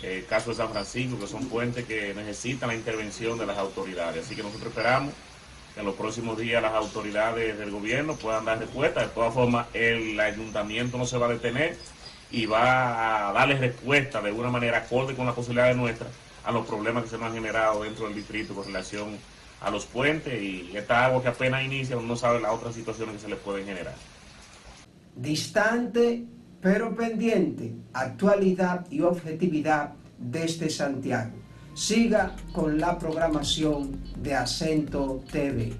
el 0.00 0.24
caso 0.26 0.50
de 0.50 0.56
San 0.56 0.70
Francisco, 0.70 1.18
que 1.18 1.26
son 1.26 1.48
puentes 1.48 1.86
que 1.86 2.14
necesitan 2.14 2.68
la 2.68 2.76
intervención 2.76 3.36
de 3.36 3.46
las 3.46 3.58
autoridades. 3.58 4.24
Así 4.24 4.36
que 4.36 4.44
nosotros 4.44 4.68
esperamos 4.68 5.12
que 5.74 5.80
en 5.80 5.86
los 5.86 5.96
próximos 5.96 6.38
días 6.38 6.62
las 6.62 6.72
autoridades 6.72 7.58
del 7.58 7.70
gobierno 7.70 8.14
puedan 8.14 8.44
dar 8.44 8.58
respuesta. 8.58 9.02
De 9.02 9.08
todas 9.08 9.34
formas, 9.34 9.66
el 9.74 10.18
ayuntamiento 10.18 10.96
no 10.96 11.04
se 11.04 11.18
va 11.18 11.26
a 11.26 11.30
detener 11.30 11.76
y 12.30 12.46
va 12.46 13.28
a 13.28 13.32
darle 13.32 13.58
respuesta 13.58 14.22
de 14.22 14.32
una 14.32 14.50
manera 14.50 14.78
acorde 14.78 15.14
con 15.14 15.26
las 15.26 15.34
posibilidades 15.34 15.76
nuestras 15.76 16.10
a 16.44 16.52
los 16.52 16.66
problemas 16.66 17.04
que 17.04 17.10
se 17.10 17.18
nos 17.18 17.28
han 17.28 17.34
generado 17.34 17.82
dentro 17.82 18.06
del 18.06 18.14
distrito 18.14 18.54
con 18.54 18.64
relación 18.64 19.16
a 19.60 19.70
los 19.70 19.86
puentes 19.86 20.40
y 20.42 20.70
esta 20.74 21.06
agua 21.06 21.22
que 21.22 21.28
apenas 21.28 21.64
inicia, 21.64 21.96
uno 21.96 22.08
no 22.08 22.16
sabe 22.16 22.40
las 22.40 22.52
otras 22.52 22.74
situaciones 22.74 23.16
que 23.16 23.22
se 23.22 23.28
le 23.28 23.36
pueden 23.36 23.66
generar. 23.66 23.94
Distante 25.16 26.24
pero 26.60 26.94
pendiente, 26.94 27.74
actualidad 27.92 28.86
y 28.90 29.02
objetividad 29.02 29.92
desde 30.18 30.70
Santiago 30.70 31.43
siga 31.74 32.36
con 32.52 32.78
la 32.78 32.98
programación 32.98 34.00
de 34.22 34.34
Acento 34.34 35.22
TV. 35.30 35.72